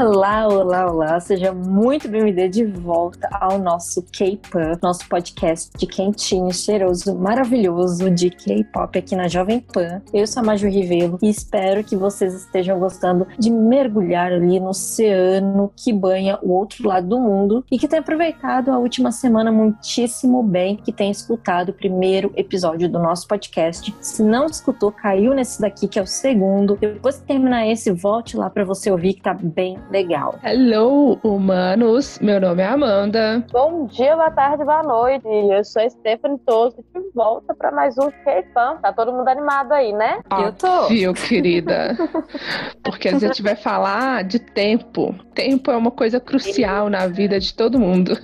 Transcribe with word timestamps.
Olá, 0.00 0.46
olá, 0.46 0.86
olá. 0.88 1.18
Seja 1.18 1.52
muito 1.52 2.08
bem-vindo 2.08 2.48
de 2.48 2.64
volta 2.64 3.28
ao 3.32 3.58
nosso 3.58 4.00
K-Pan, 4.12 4.78
nosso 4.80 5.08
podcast 5.08 5.76
de 5.76 5.88
quentinho, 5.88 6.54
cheiroso, 6.54 7.16
maravilhoso 7.16 8.08
de 8.08 8.30
K-pop 8.30 8.96
aqui 8.96 9.16
na 9.16 9.26
Jovem 9.26 9.58
Pan. 9.58 10.00
Eu 10.14 10.24
sou 10.24 10.40
a 10.40 10.46
Maju 10.46 10.68
Rivelo 10.68 11.18
e 11.20 11.28
espero 11.28 11.82
que 11.82 11.96
vocês 11.96 12.32
estejam 12.32 12.78
gostando 12.78 13.26
de 13.40 13.50
mergulhar 13.50 14.30
ali 14.30 14.60
no 14.60 14.68
oceano 14.68 15.72
que 15.74 15.92
banha 15.92 16.38
o 16.42 16.52
outro 16.52 16.86
lado 16.86 17.08
do 17.08 17.18
mundo 17.18 17.64
e 17.68 17.76
que 17.76 17.88
tenha 17.88 18.00
aproveitado 18.00 18.70
a 18.70 18.78
última 18.78 19.10
semana 19.10 19.50
muitíssimo 19.50 20.44
bem, 20.44 20.76
que 20.76 20.92
tenha 20.92 21.10
escutado 21.10 21.70
o 21.70 21.74
primeiro 21.74 22.32
episódio 22.36 22.88
do 22.88 23.00
nosso 23.00 23.26
podcast. 23.26 23.92
Se 24.00 24.22
não 24.22 24.46
escutou, 24.46 24.92
caiu 24.92 25.34
nesse 25.34 25.60
daqui 25.60 25.88
que 25.88 25.98
é 25.98 26.02
o 26.02 26.06
segundo. 26.06 26.78
Depois 26.80 27.16
que 27.16 27.26
terminar 27.26 27.66
esse, 27.66 27.90
volte 27.90 28.36
lá 28.36 28.48
para 28.48 28.64
você 28.64 28.92
ouvir 28.92 29.14
que 29.14 29.22
tá 29.22 29.34
bem 29.34 29.76
legal. 29.90 30.38
Hello, 30.42 31.18
humanos! 31.22 32.18
Meu 32.20 32.40
nome 32.40 32.62
é 32.62 32.66
Amanda. 32.66 33.44
Bom 33.50 33.86
dia, 33.86 34.14
boa 34.14 34.30
tarde, 34.30 34.64
boa 34.64 34.82
noite. 34.82 35.26
Eu 35.26 35.64
sou 35.64 35.82
a 35.82 35.88
Stephanie 35.88 36.38
Toso 36.46 36.76
de 36.94 37.10
volta 37.14 37.54
para 37.54 37.70
mais 37.70 37.96
um 37.98 38.10
K-Fan. 38.10 38.76
Tá 38.82 38.92
todo 38.92 39.12
mundo 39.12 39.28
animado 39.28 39.72
aí, 39.72 39.92
né? 39.92 40.20
Eu 40.30 40.52
tô. 40.52 40.88
Viu, 40.88 41.14
querida? 41.14 41.96
Porque 42.82 43.08
a 43.08 43.18
gente 43.18 43.42
vai 43.42 43.56
falar 43.56 44.24
de 44.24 44.38
tempo. 44.38 45.14
Tempo 45.34 45.70
é 45.70 45.76
uma 45.76 45.90
coisa 45.90 46.20
crucial 46.20 46.88
na 46.88 47.06
vida 47.06 47.38
de 47.40 47.54
todo 47.54 47.78
mundo. 47.78 48.18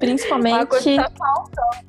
Principalmente. 0.00 0.96
Tá 0.96 1.10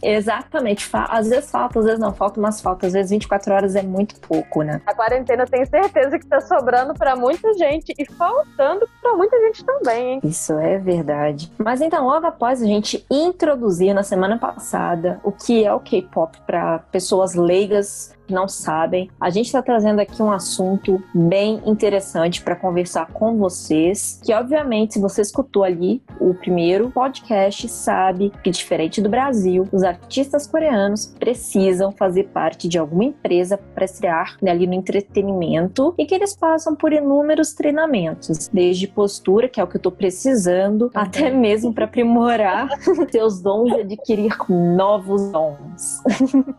Exatamente. 0.03 0.89
Às 0.93 1.29
vezes 1.29 1.49
falta, 1.49 1.79
às 1.79 1.85
vezes 1.85 1.99
não. 1.99 2.13
Falta 2.13 2.39
umas 2.39 2.61
faltas. 2.61 2.87
Às 2.87 2.93
vezes 2.93 3.11
24 3.11 3.53
horas 3.53 3.75
é 3.75 3.81
muito 3.81 4.19
pouco, 4.19 4.61
né? 4.61 4.81
A 4.85 4.93
quarentena 4.93 5.43
eu 5.43 5.47
tenho 5.47 5.65
certeza 5.65 6.19
que 6.19 6.27
tá 6.27 6.41
sobrando 6.41 6.93
para 6.93 7.15
muita 7.15 7.53
gente 7.53 7.93
e 7.97 8.05
faltando 8.13 8.87
para 9.01 9.15
muita 9.15 9.39
gente 9.39 9.63
também, 9.63 10.13
hein? 10.13 10.19
Isso 10.23 10.53
é 10.59 10.77
verdade. 10.77 11.51
Mas 11.57 11.81
então, 11.81 12.05
logo 12.05 12.27
após 12.27 12.61
a 12.61 12.65
gente 12.65 13.05
introduzir 13.09 13.93
na 13.93 14.03
semana 14.03 14.37
passada 14.37 15.19
o 15.23 15.31
que 15.31 15.63
é 15.63 15.73
o 15.73 15.79
K-pop 15.79 16.37
para 16.45 16.79
pessoas 16.91 17.33
leigas 17.33 18.13
que 18.31 18.33
não 18.33 18.47
sabem. 18.47 19.09
A 19.19 19.29
gente 19.29 19.47
está 19.47 19.61
trazendo 19.61 19.99
aqui 19.99 20.23
um 20.23 20.31
assunto 20.31 21.03
bem 21.13 21.61
interessante 21.65 22.41
para 22.41 22.55
conversar 22.55 23.07
com 23.07 23.37
vocês. 23.37 24.21
Que, 24.23 24.33
obviamente, 24.33 24.93
se 24.93 25.01
você 25.01 25.21
escutou 25.21 25.65
ali 25.65 26.01
o 26.19 26.33
primeiro 26.33 26.89
podcast, 26.89 27.67
sabe 27.67 28.31
que, 28.41 28.49
diferente 28.49 29.01
do 29.01 29.09
Brasil, 29.09 29.67
os 29.71 29.83
artistas 29.83 30.47
coreanos 30.47 31.13
precisam 31.19 31.91
fazer 31.91 32.29
parte 32.29 32.69
de 32.69 32.77
alguma 32.77 33.03
empresa 33.03 33.57
para 33.57 33.83
estrear 33.83 34.37
né, 34.41 34.51
ali 34.51 34.65
no 34.65 34.73
entretenimento 34.73 35.93
e 35.97 36.05
que 36.05 36.15
eles 36.15 36.33
passam 36.33 36.73
por 36.73 36.93
inúmeros 36.93 37.53
treinamentos, 37.53 38.47
desde 38.47 38.87
postura, 38.87 39.49
que 39.49 39.59
é 39.59 39.63
o 39.63 39.67
que 39.67 39.75
eu 39.75 39.79
estou 39.79 39.91
precisando, 39.91 40.89
até 40.93 41.29
mesmo 41.29 41.73
para 41.73 41.83
aprimorar 41.83 42.69
seus 43.11 43.41
dons 43.41 43.71
e 43.73 43.81
adquirir 43.81 44.33
novos 44.47 45.31
dons. 45.31 46.01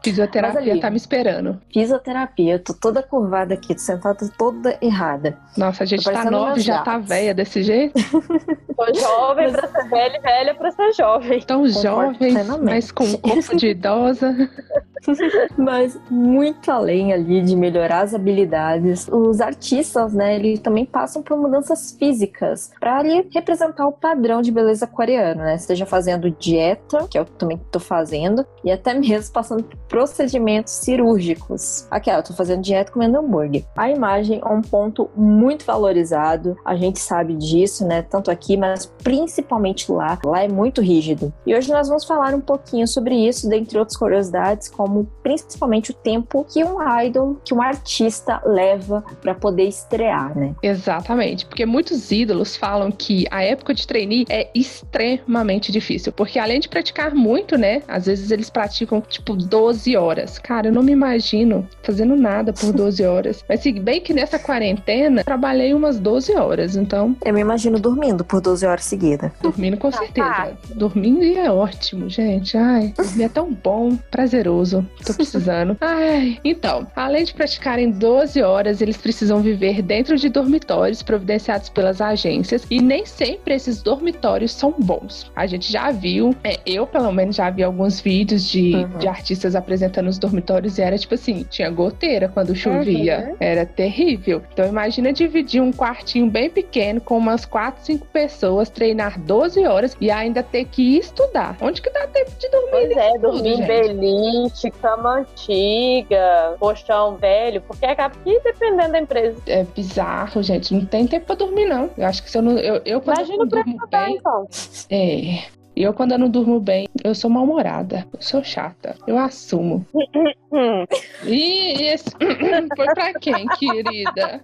Fisioterapia 0.03 0.79
tá 0.79 0.91
me 0.91 0.97
esperando 0.97 1.62
fisioterapia. 1.73 2.55
Eu 2.55 2.59
tô 2.59 2.75
toda 2.75 3.03
curvada 3.03 3.55
aqui, 3.55 3.75
tô 3.75 3.81
sentada 3.81 4.29
toda 4.39 4.79
errada. 4.81 5.37
Nossa, 5.57 5.83
a 5.83 5.87
gente 5.87 6.05
tá 6.05 6.31
nova 6.31 6.59
e 6.59 6.61
já 6.61 6.83
tá 6.83 6.99
velha 6.99 7.35
desse 7.35 7.63
jeito? 7.63 7.95
tô 8.77 8.95
jovem 8.95 9.53
pra 9.53 9.69
ser 9.69 9.89
velha 9.89 10.17
e 10.17 10.21
velha 10.21 10.55
pra 10.55 10.71
ser 10.71 10.93
jovem. 10.93 11.41
Tão 11.43 11.67
jovem, 11.69 12.35
mas 12.63 12.91
com 12.91 13.17
corpo 13.19 13.57
de 13.57 13.69
idosa. 13.69 14.35
mas 15.57 15.99
muito 16.11 16.71
além 16.71 17.13
ali 17.13 17.43
de 17.43 17.57
melhorar 17.57 18.03
as 18.03 18.15
habilidades, 18.15 19.09
os 19.09 19.41
artistas, 19.41 20.13
né, 20.13 20.37
eles 20.37 20.61
também 20.61 20.85
passam 20.85 21.23
por 21.23 21.37
mudanças 21.37 21.93
físicas 21.99 22.71
para 22.79 22.99
ali 22.99 23.29
representar 23.33 23.87
o 23.87 23.93
padrão 23.93 24.43
de 24.43 24.51
beleza 24.51 24.87
coreano, 24.87 25.43
né? 25.43 25.59
Seja 25.59 25.87
fazendo 25.87 26.31
dieta, 26.31 27.07
que 27.09 27.19
é 27.19 27.25
que 27.25 27.31
eu 27.31 27.37
também 27.37 27.61
tô 27.71 27.79
fazendo, 27.79 28.47
e 28.65 28.71
até 28.71 28.95
mesmo 28.95 29.33
passando 29.33 29.65
por 29.65 29.77
procedimentos 29.89 30.73
cirúrgicos. 30.73 31.87
Aqui, 31.91 32.11
ó, 32.11 32.15
eu 32.15 32.23
tô 32.23 32.33
fazendo 32.33 32.63
dieta 32.63 32.93
comendo 32.93 33.19
hambúrguer. 33.19 33.65
A 33.77 33.91
imagem 33.91 34.41
é 34.45 34.49
um 34.49 34.63
ponto 34.63 35.11
muito 35.17 35.65
valorizado, 35.65 36.57
a 36.65 36.75
gente 36.75 36.99
sabe 36.99 37.35
disso, 37.35 37.87
né? 37.87 38.03
Tanto 38.03 38.31
aqui, 38.31 38.57
mas 38.57 38.87
principalmente 39.03 39.91
lá. 39.91 40.19
Lá 40.25 40.43
é 40.43 40.49
muito 40.49 40.81
rígido. 40.81 41.33
E 41.47 41.55
hoje 41.55 41.71
nós 41.71 41.89
vamos 41.89 42.05
falar 42.05 42.35
um 42.35 42.41
pouquinho 42.41 42.87
sobre 42.87 43.15
isso, 43.15 43.49
dentre 43.49 43.79
outras 43.79 43.97
curiosidades, 43.97 44.69
como 44.69 44.92
como 44.93 45.09
principalmente 45.23 45.91
o 45.91 45.95
tempo 45.95 46.45
que 46.53 46.63
um 46.63 46.77
idol, 47.01 47.39
que 47.43 47.55
um 47.55 47.63
artista 47.63 48.43
leva 48.45 49.03
para 49.23 49.35
poder 49.35 49.65
estrear, 49.65 50.37
né? 50.37 50.55
Exatamente, 50.63 51.47
porque 51.47 51.65
muitos 51.65 52.13
ídolos 52.13 52.57
falam 52.57 52.93
que 52.93 53.27
a 53.31 53.43
época 53.43 53.73
de 53.73 53.87
trainee 53.87 54.27
é 54.29 54.51
extremamente 54.55 55.73
difícil, 55.73 56.13
porque 56.13 56.39
além 56.39 56.61
de 56.61 56.69
praticar 56.69 57.15
muito, 57.15 57.57
né, 57.57 57.83
às 57.89 58.05
vezes 58.05 58.31
eles 58.31 58.51
praticam 58.51 59.01
tipo 59.01 59.35
12 59.35 59.97
horas. 59.97 60.39
Cara, 60.39 60.69
eu 60.69 60.73
não 60.73 60.83
me 60.83 60.93
imagino 60.93 61.67
fazendo 61.83 62.15
nada 62.15 62.53
por 62.53 62.73
12 62.75 63.03
horas. 63.05 63.45
Mas 63.49 63.61
se 63.61 63.73
bem 63.73 64.01
que 64.01 64.13
nessa 64.13 64.39
quarentena 64.39 65.25
trabalhei 65.25 65.73
umas 65.73 65.99
12 65.99 66.35
horas, 66.35 66.77
então. 66.77 67.17
Eu 67.25 67.33
me 67.33 67.41
imagino 67.41 67.79
dormindo 67.79 68.25
por 68.25 68.41
12 68.43 68.67
horas 68.67 68.85
seguidas. 68.85 69.33
Dormindo 69.41 69.79
com 69.79 69.91
certeza. 69.91 70.53
Dormindo 70.75 71.23
é 71.23 71.51
ótimo, 71.51 72.11
gente. 72.11 72.57
Ai, 72.57 72.93
dormir 72.97 73.25
é 73.25 73.29
tão 73.29 73.53
bom, 73.53 73.97
prazeroso. 74.11 74.82
Tô 75.05 75.15
precisando. 75.15 75.77
Ai. 75.81 76.39
Então, 76.45 76.87
além 76.95 77.25
de 77.25 77.35
praticarem 77.35 77.91
12 77.91 78.43
horas, 78.43 78.81
eles 78.81 78.97
precisam 78.97 79.41
viver 79.41 79.83
dentro 79.83 80.17
de 80.17 80.29
dormitórios 80.29 81.03
providenciados 81.03 81.69
pelas 81.69 82.01
agências 82.01 82.67
e 82.71 82.81
nem 82.81 83.05
sempre 83.07 83.55
esses 83.55 83.83
dormitórios 83.83 84.53
são 84.53 84.75
bons. 84.79 85.31
A 85.35 85.47
gente 85.47 85.71
já 85.71 85.91
viu, 85.91 86.35
é, 86.45 86.59
eu 86.67 86.87
pelo 86.87 87.13
menos 87.13 87.37
já 87.37 87.51
vi 87.51 87.63
alguns 87.63 88.01
vídeos 88.01 88.45
de, 88.49 88.75
uhum. 88.75 88.99
de 88.99 89.09
artistas 89.09 89.55
apresentando 89.55 90.09
os 90.09 90.19
dormitórios 90.19 90.79
e 90.79 90.83
era 90.83 90.97
tipo 90.99 91.15
assim, 91.15 91.45
tinha 91.49 91.71
goteira 91.71 92.29
quando 92.29 92.55
chovia. 92.55 93.29
Uhum. 93.31 93.37
Era 93.41 93.67
terrível. 93.67 94.43
Então 94.53 94.67
imagina 94.67 95.13
dividir 95.13 95.61
um 95.61 95.73
quartinho 95.73 96.29
bem 96.29 96.49
pequeno 96.49 97.01
com 97.01 97.17
umas 97.19 97.45
4, 97.45 97.85
5 97.85 98.07
pessoas, 98.07 98.69
treinar 98.69 99.19
12 99.21 99.65
horas 99.67 99.97
e 100.01 100.11
ainda 100.11 100.43
ter 100.43 100.65
que 100.67 100.97
estudar. 100.99 101.57
Onde 101.61 101.81
que 101.81 101.91
dá 101.91 102.07
tempo 102.07 102.31
de 102.39 102.49
dormir? 102.49 102.71
Pois 102.71 102.97
é, 102.97 103.19
dormir 103.19 103.53
em 103.53 103.67
beliche, 103.67 104.71
cama 104.81 105.21
antiga, 105.21 106.57
colchão 106.59 107.17
velho, 107.17 107.61
porque 107.63 107.87
acaba 107.87 108.15
que 108.25 108.41
dependendo 108.41 108.93
da 108.93 108.99
empresa. 109.01 109.37
É 109.47 109.65
bizarro, 109.65 110.43
gente. 110.43 110.75
Não 110.75 110.85
tem 110.85 111.07
tempo 111.07 111.27
pra 111.27 111.35
dormir, 111.35 111.67
não. 111.67 111.91
Eu 111.97 112.07
acho 112.07 112.23
que 112.23 112.31
se 112.31 112.39
eu 112.39 112.43
não. 112.43 112.59
Eu, 112.59 112.81
eu 112.85 113.03
Imagina 113.03 113.43
eu 113.43 113.47
durmo 113.47 113.79
bem. 113.91 114.17
Então. 114.17 114.47
É. 114.91 115.62
E 115.83 115.85
eu, 115.85 115.93
quando 115.93 116.13
eu 116.13 116.19
não 116.19 116.31
durmo 116.31 116.61
bem, 116.61 116.87
eu 117.03 117.13
sou 117.13 117.29
mal-humorada. 117.29 118.07
Eu 118.13 118.23
sou 118.23 118.45
chata. 118.45 118.95
Eu 119.05 119.19
assumo. 119.19 119.85
e 121.27 121.83
esse 121.87 122.09
foi 122.77 122.87
pra 122.95 123.13
quem, 123.15 123.49
querida? 123.59 124.41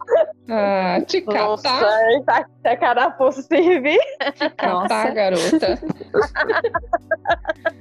Ah, 0.51 1.01
te 1.07 1.21
catar. 1.21 1.39
Nossa, 1.39 2.23
tá, 2.27 2.47
tá 2.61 2.77
carapuço 2.77 3.43
servir. 3.43 4.01
Te 4.35 4.51
catar, 4.51 5.15
garota. 5.15 5.79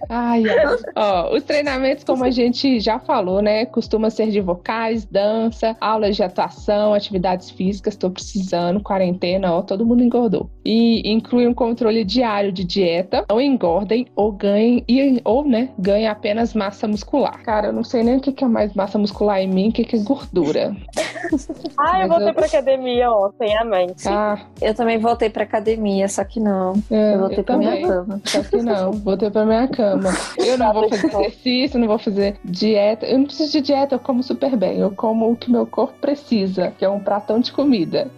ai, 0.07 0.43
ai. 0.47 0.77
Ó, 0.95 1.35
os 1.35 1.41
treinamentos, 1.43 2.03
como 2.03 2.25
a 2.25 2.29
gente 2.29 2.79
já 2.79 2.99
falou, 2.99 3.41
né? 3.41 3.65
Costuma 3.65 4.11
ser 4.11 4.29
de 4.29 4.39
vocais, 4.39 5.03
dança, 5.05 5.75
aulas 5.81 6.15
de 6.15 6.21
atuação, 6.21 6.93
atividades 6.93 7.49
físicas. 7.49 7.95
Tô 7.95 8.11
precisando, 8.11 8.83
quarentena, 8.83 9.51
ó, 9.51 9.63
todo 9.63 9.85
mundo 9.85 10.03
engordou. 10.03 10.47
E 10.63 11.09
inclui 11.09 11.47
um 11.47 11.55
controle 11.55 12.03
diário 12.03 12.51
de 12.51 12.63
dieta 12.63 13.25
não 13.29 13.41
engordem 13.47 14.07
ou 14.15 14.31
ganhem, 14.31 14.83
ou, 15.23 15.43
né, 15.43 15.69
ganhem 15.77 16.07
apenas 16.07 16.53
massa 16.53 16.87
muscular. 16.87 17.41
Cara, 17.43 17.67
eu 17.67 17.73
não 17.73 17.83
sei 17.83 18.03
nem 18.03 18.17
o 18.17 18.21
que 18.21 18.43
é 18.43 18.47
mais 18.47 18.73
massa 18.73 18.97
muscular 18.97 19.39
em 19.39 19.47
mim, 19.47 19.69
o 19.69 19.71
que 19.71 19.95
é 19.95 19.99
gordura. 19.99 20.75
ah, 21.77 22.01
eu 22.01 22.07
voltei 22.07 22.29
eu... 22.29 22.33
pra 22.33 22.45
academia 22.45 23.11
ontem, 23.11 23.57
amém. 23.57 23.87
Ah. 24.05 24.39
Eu 24.61 24.73
também 24.73 24.97
voltei 24.97 25.29
pra 25.29 25.43
academia, 25.43 26.07
só 26.07 26.23
que 26.23 26.39
não. 26.39 26.73
É, 26.91 27.15
eu 27.15 27.19
voltei 27.19 27.39
eu 27.39 27.43
pra 27.43 27.55
também. 27.55 27.75
minha 27.75 27.87
cama. 27.87 28.21
Só 28.25 28.43
que 28.43 28.57
não, 28.57 28.91
voltei 28.91 29.29
pra 29.29 29.45
minha 29.45 29.67
cama. 29.67 30.09
Eu 30.37 30.57
não 30.57 30.73
vou 30.73 30.89
fazer 30.89 31.07
exercício, 31.07 31.79
não 31.79 31.87
vou 31.87 31.99
fazer 31.99 32.39
dieta. 32.43 33.05
Eu 33.05 33.19
não 33.19 33.25
preciso 33.25 33.51
de 33.51 33.61
dieta, 33.61 33.95
eu 33.95 33.99
como 33.99 34.23
super 34.23 34.55
bem. 34.55 34.79
Eu 34.79 34.91
como 34.91 35.31
o 35.31 35.35
que 35.35 35.51
meu 35.51 35.65
corpo 35.65 35.95
precisa, 35.99 36.71
que 36.77 36.85
é 36.85 36.89
um 36.89 36.99
pratão 36.99 37.39
de 37.39 37.51
comida. 37.51 38.09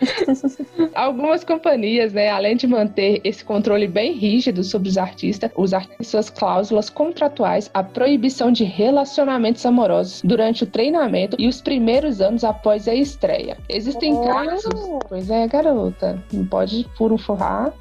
Algumas 0.94 1.44
companhias, 1.44 2.12
né, 2.12 2.28
além 2.30 2.56
de 2.56 2.66
manter 2.66 3.20
esse 3.24 3.44
controle 3.44 3.86
bem 3.86 4.12
rígido 4.12 4.62
sobre 4.64 4.88
os 4.88 4.98
artistas, 4.98 5.50
usam 5.56 5.82
suas 6.00 6.30
cláusulas 6.30 6.90
contratuais 6.90 7.70
a 7.74 7.82
proibição 7.82 8.50
de 8.50 8.64
relacionamentos 8.64 9.64
amorosos 9.64 10.22
durante 10.22 10.64
o 10.64 10.66
treinamento 10.66 11.36
e 11.38 11.48
os 11.48 11.60
primeiros 11.60 12.20
anos 12.20 12.44
após 12.44 12.88
a 12.88 12.94
estreia. 12.94 13.56
Existem 13.68 14.14
oh. 14.14 14.22
casos. 14.22 14.72
Pois 15.08 15.30
é, 15.30 15.46
garota. 15.46 16.22
Não 16.32 16.46
pode 16.46 16.86
furo 16.96 17.18
forrar. 17.18 17.72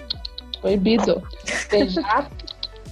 Proibido. 0.61 1.21
Beijar 1.69 2.29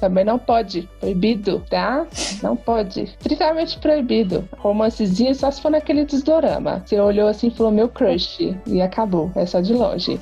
também 0.03 0.25
não 0.25 0.37
pode. 0.37 0.89
Proibido, 0.99 1.63
tá? 1.69 2.05
Não 2.41 2.57
pode. 2.57 3.03
Estritamente 3.03 3.79
proibido. 3.79 4.45
Romancezinho 4.57 5.33
só 5.33 5.49
se 5.49 5.61
for 5.61 5.71
naquele 5.71 6.03
dos 6.03 6.21
dorama. 6.21 6.83
Você 6.85 6.99
olhou 6.99 7.29
assim 7.29 7.47
e 7.47 7.51
falou, 7.51 7.71
meu 7.71 7.87
crush. 7.87 8.53
E 8.67 8.81
acabou. 8.81 9.31
É 9.33 9.45
só 9.45 9.61
de 9.61 9.73
longe. 9.73 10.19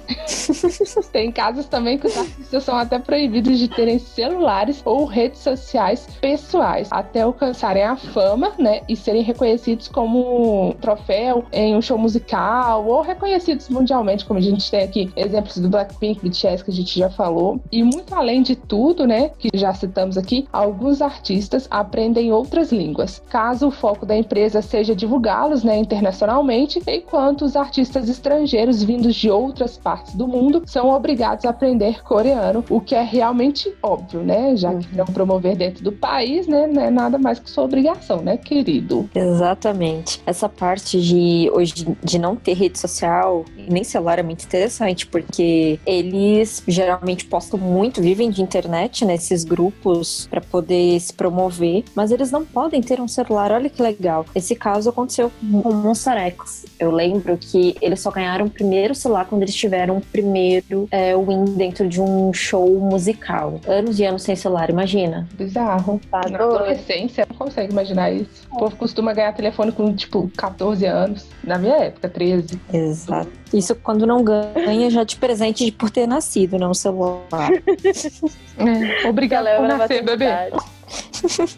Tem 1.12 1.32
casos 1.32 1.66
também 1.66 1.98
que 1.98 2.06
os 2.06 2.16
artistas 2.16 2.64
são 2.64 2.78
até 2.78 3.00
proibidos 3.00 3.58
de 3.58 3.68
terem 3.68 3.98
celulares 3.98 4.84
ou 4.86 5.06
redes 5.06 5.40
sociais 5.40 6.08
pessoais 6.22 6.88
até 6.92 7.22
alcançarem 7.22 7.82
a 7.82 7.96
fama, 7.96 8.54
né? 8.60 8.82
E 8.88 8.96
serem 8.96 9.24
reconhecidos 9.24 9.88
como 9.88 10.76
troféu 10.80 11.44
em 11.52 11.76
um 11.76 11.82
show 11.82 11.98
musical 11.98 12.86
ou 12.86 13.02
reconhecidos 13.02 13.68
mundialmente, 13.68 14.26
como 14.26 14.38
a 14.38 14.44
gente 14.44 14.70
tem 14.70 14.84
aqui 14.84 15.12
exemplos 15.16 15.58
do 15.58 15.70
Blackpink, 15.70 16.22
BTS, 16.22 16.64
que 16.64 16.70
a 16.70 16.74
gente 16.74 17.00
já 17.00 17.10
falou. 17.10 17.60
E 17.72 17.84
muito 17.84 18.14
além 18.14 18.44
de 18.44 18.56
tudo, 18.56 19.08
né, 19.08 19.32
que 19.40 19.50
já 19.56 19.71
citamos 19.74 20.18
aqui, 20.18 20.48
alguns 20.52 21.02
artistas 21.02 21.68
aprendem 21.70 22.32
outras 22.32 22.72
línguas. 22.72 23.22
Caso 23.30 23.68
o 23.68 23.72
foco 23.72 24.06
da 24.06 24.16
empresa 24.16 24.62
seja 24.62 24.96
divulgá-los, 24.96 25.64
né, 25.64 25.78
internacionalmente, 25.78 26.82
enquanto 26.88 27.44
os 27.44 27.56
artistas 27.56 28.10
estrangeiros 28.10 28.84
vindos 28.84 29.16
de 29.16 29.30
outras 29.30 29.78
partes 29.78 30.16
do 30.16 30.28
mundo 30.28 30.64
são 30.66 30.90
obrigados 30.90 31.46
a 31.46 31.50
aprender 31.50 32.04
coreano, 32.04 32.64
o 32.70 32.80
que 32.80 32.96
é 32.96 33.02
realmente 33.02 33.74
óbvio, 33.82 34.22
né, 34.22 34.56
já 34.56 34.74
que 34.74 34.96
não 34.96 35.06
promover 35.06 35.56
dentro 35.56 35.84
do 35.84 35.92
país, 35.92 36.48
né, 36.48 36.68
não 36.68 36.82
é 36.82 36.90
nada 36.90 37.18
mais 37.18 37.40
que 37.40 37.50
sua 37.50 37.64
obrigação, 37.64 38.22
né, 38.22 38.38
querido? 38.38 39.10
Exatamente. 39.14 40.22
Essa 40.26 40.50
parte 40.50 41.02
de 41.02 41.50
hoje 41.54 41.74
de 42.04 42.20
não 42.20 42.36
ter 42.36 42.54
rede 42.54 42.80
social 42.80 43.46
e 43.58 43.72
nem 43.72 43.84
celular 43.84 44.20
é 44.20 44.24
muito 44.24 44.44
interessante, 44.44 45.06
porque 45.08 45.80
eles 45.86 46.64
geralmente 46.68 47.26
postam 47.26 47.60
muito, 47.60 48.02
vivem 48.02 48.30
de 48.30 48.42
internet 48.42 49.06
nesses 49.06 49.44
grupos 49.52 50.28
para 50.30 50.40
poder 50.40 50.98
se 51.02 51.12
promover, 51.12 51.84
mas 51.94 52.10
eles 52.10 52.32
não 52.32 52.46
podem 52.46 52.82
ter 52.82 53.02
um 53.02 53.08
celular. 53.08 53.52
Olha 53.52 53.70
que 53.70 53.82
legal. 53.82 54.26
Esse 54.34 54.56
caso 54.56 54.90
aconteceu 54.90 55.30
com 55.42 55.70
o 55.70 55.74
Monstarex. 55.74 56.66
Eu 56.80 56.90
lembro 56.90 57.38
que 57.38 57.76
eles 57.82 58.00
só 58.00 58.10
ganharam 58.10 58.46
o 58.46 58.50
primeiro 58.50 58.96
celular 58.96 59.26
quando 59.26 59.42
eles 59.42 59.54
tiveram 59.54 59.98
o 59.98 60.02
primeiro 60.02 60.88
é, 60.90 61.14
win 61.18 61.44
dentro 61.58 61.90
de 61.90 62.00
um 62.00 62.32
show 62.32 62.80
musical. 62.80 63.60
Anos 63.68 64.00
e 64.00 64.06
anos 64.06 64.24
sem 64.24 64.38
celular, 64.38 64.70
imagina. 64.70 65.28
Bizarro. 65.38 66.00
Tá 66.10 66.22
Na 66.30 66.40
adolescência, 66.40 67.28
não 67.30 67.36
consegue 67.36 67.74
imaginar 67.74 68.12
isso. 68.12 68.48
O 68.54 68.60
povo 68.60 68.76
costuma 68.78 69.14
ganhar 69.14 69.34
telefone 69.34 69.74
com, 69.74 69.94
tipo, 69.94 70.32
14 70.38 70.86
anos. 70.86 71.28
Na 71.44 71.58
minha 71.58 71.76
época, 71.76 72.08
13. 72.08 72.60
Exato. 72.72 73.41
Isso 73.54 73.76
quando 73.76 74.08
não 74.08 74.24
ganha 74.24 74.90
já 74.90 75.04
de 75.04 75.18
presente 75.18 75.66
de 75.66 75.72
por 75.72 75.90
ter 75.90 76.08
nascido, 76.08 76.58
não 76.58 76.72
o 76.72 76.76
celular. 76.76 77.52
é, 78.58 79.10
obrigada 79.10 79.58
por 79.58 79.68
nascer, 79.68 80.04
bebê. 80.04 80.28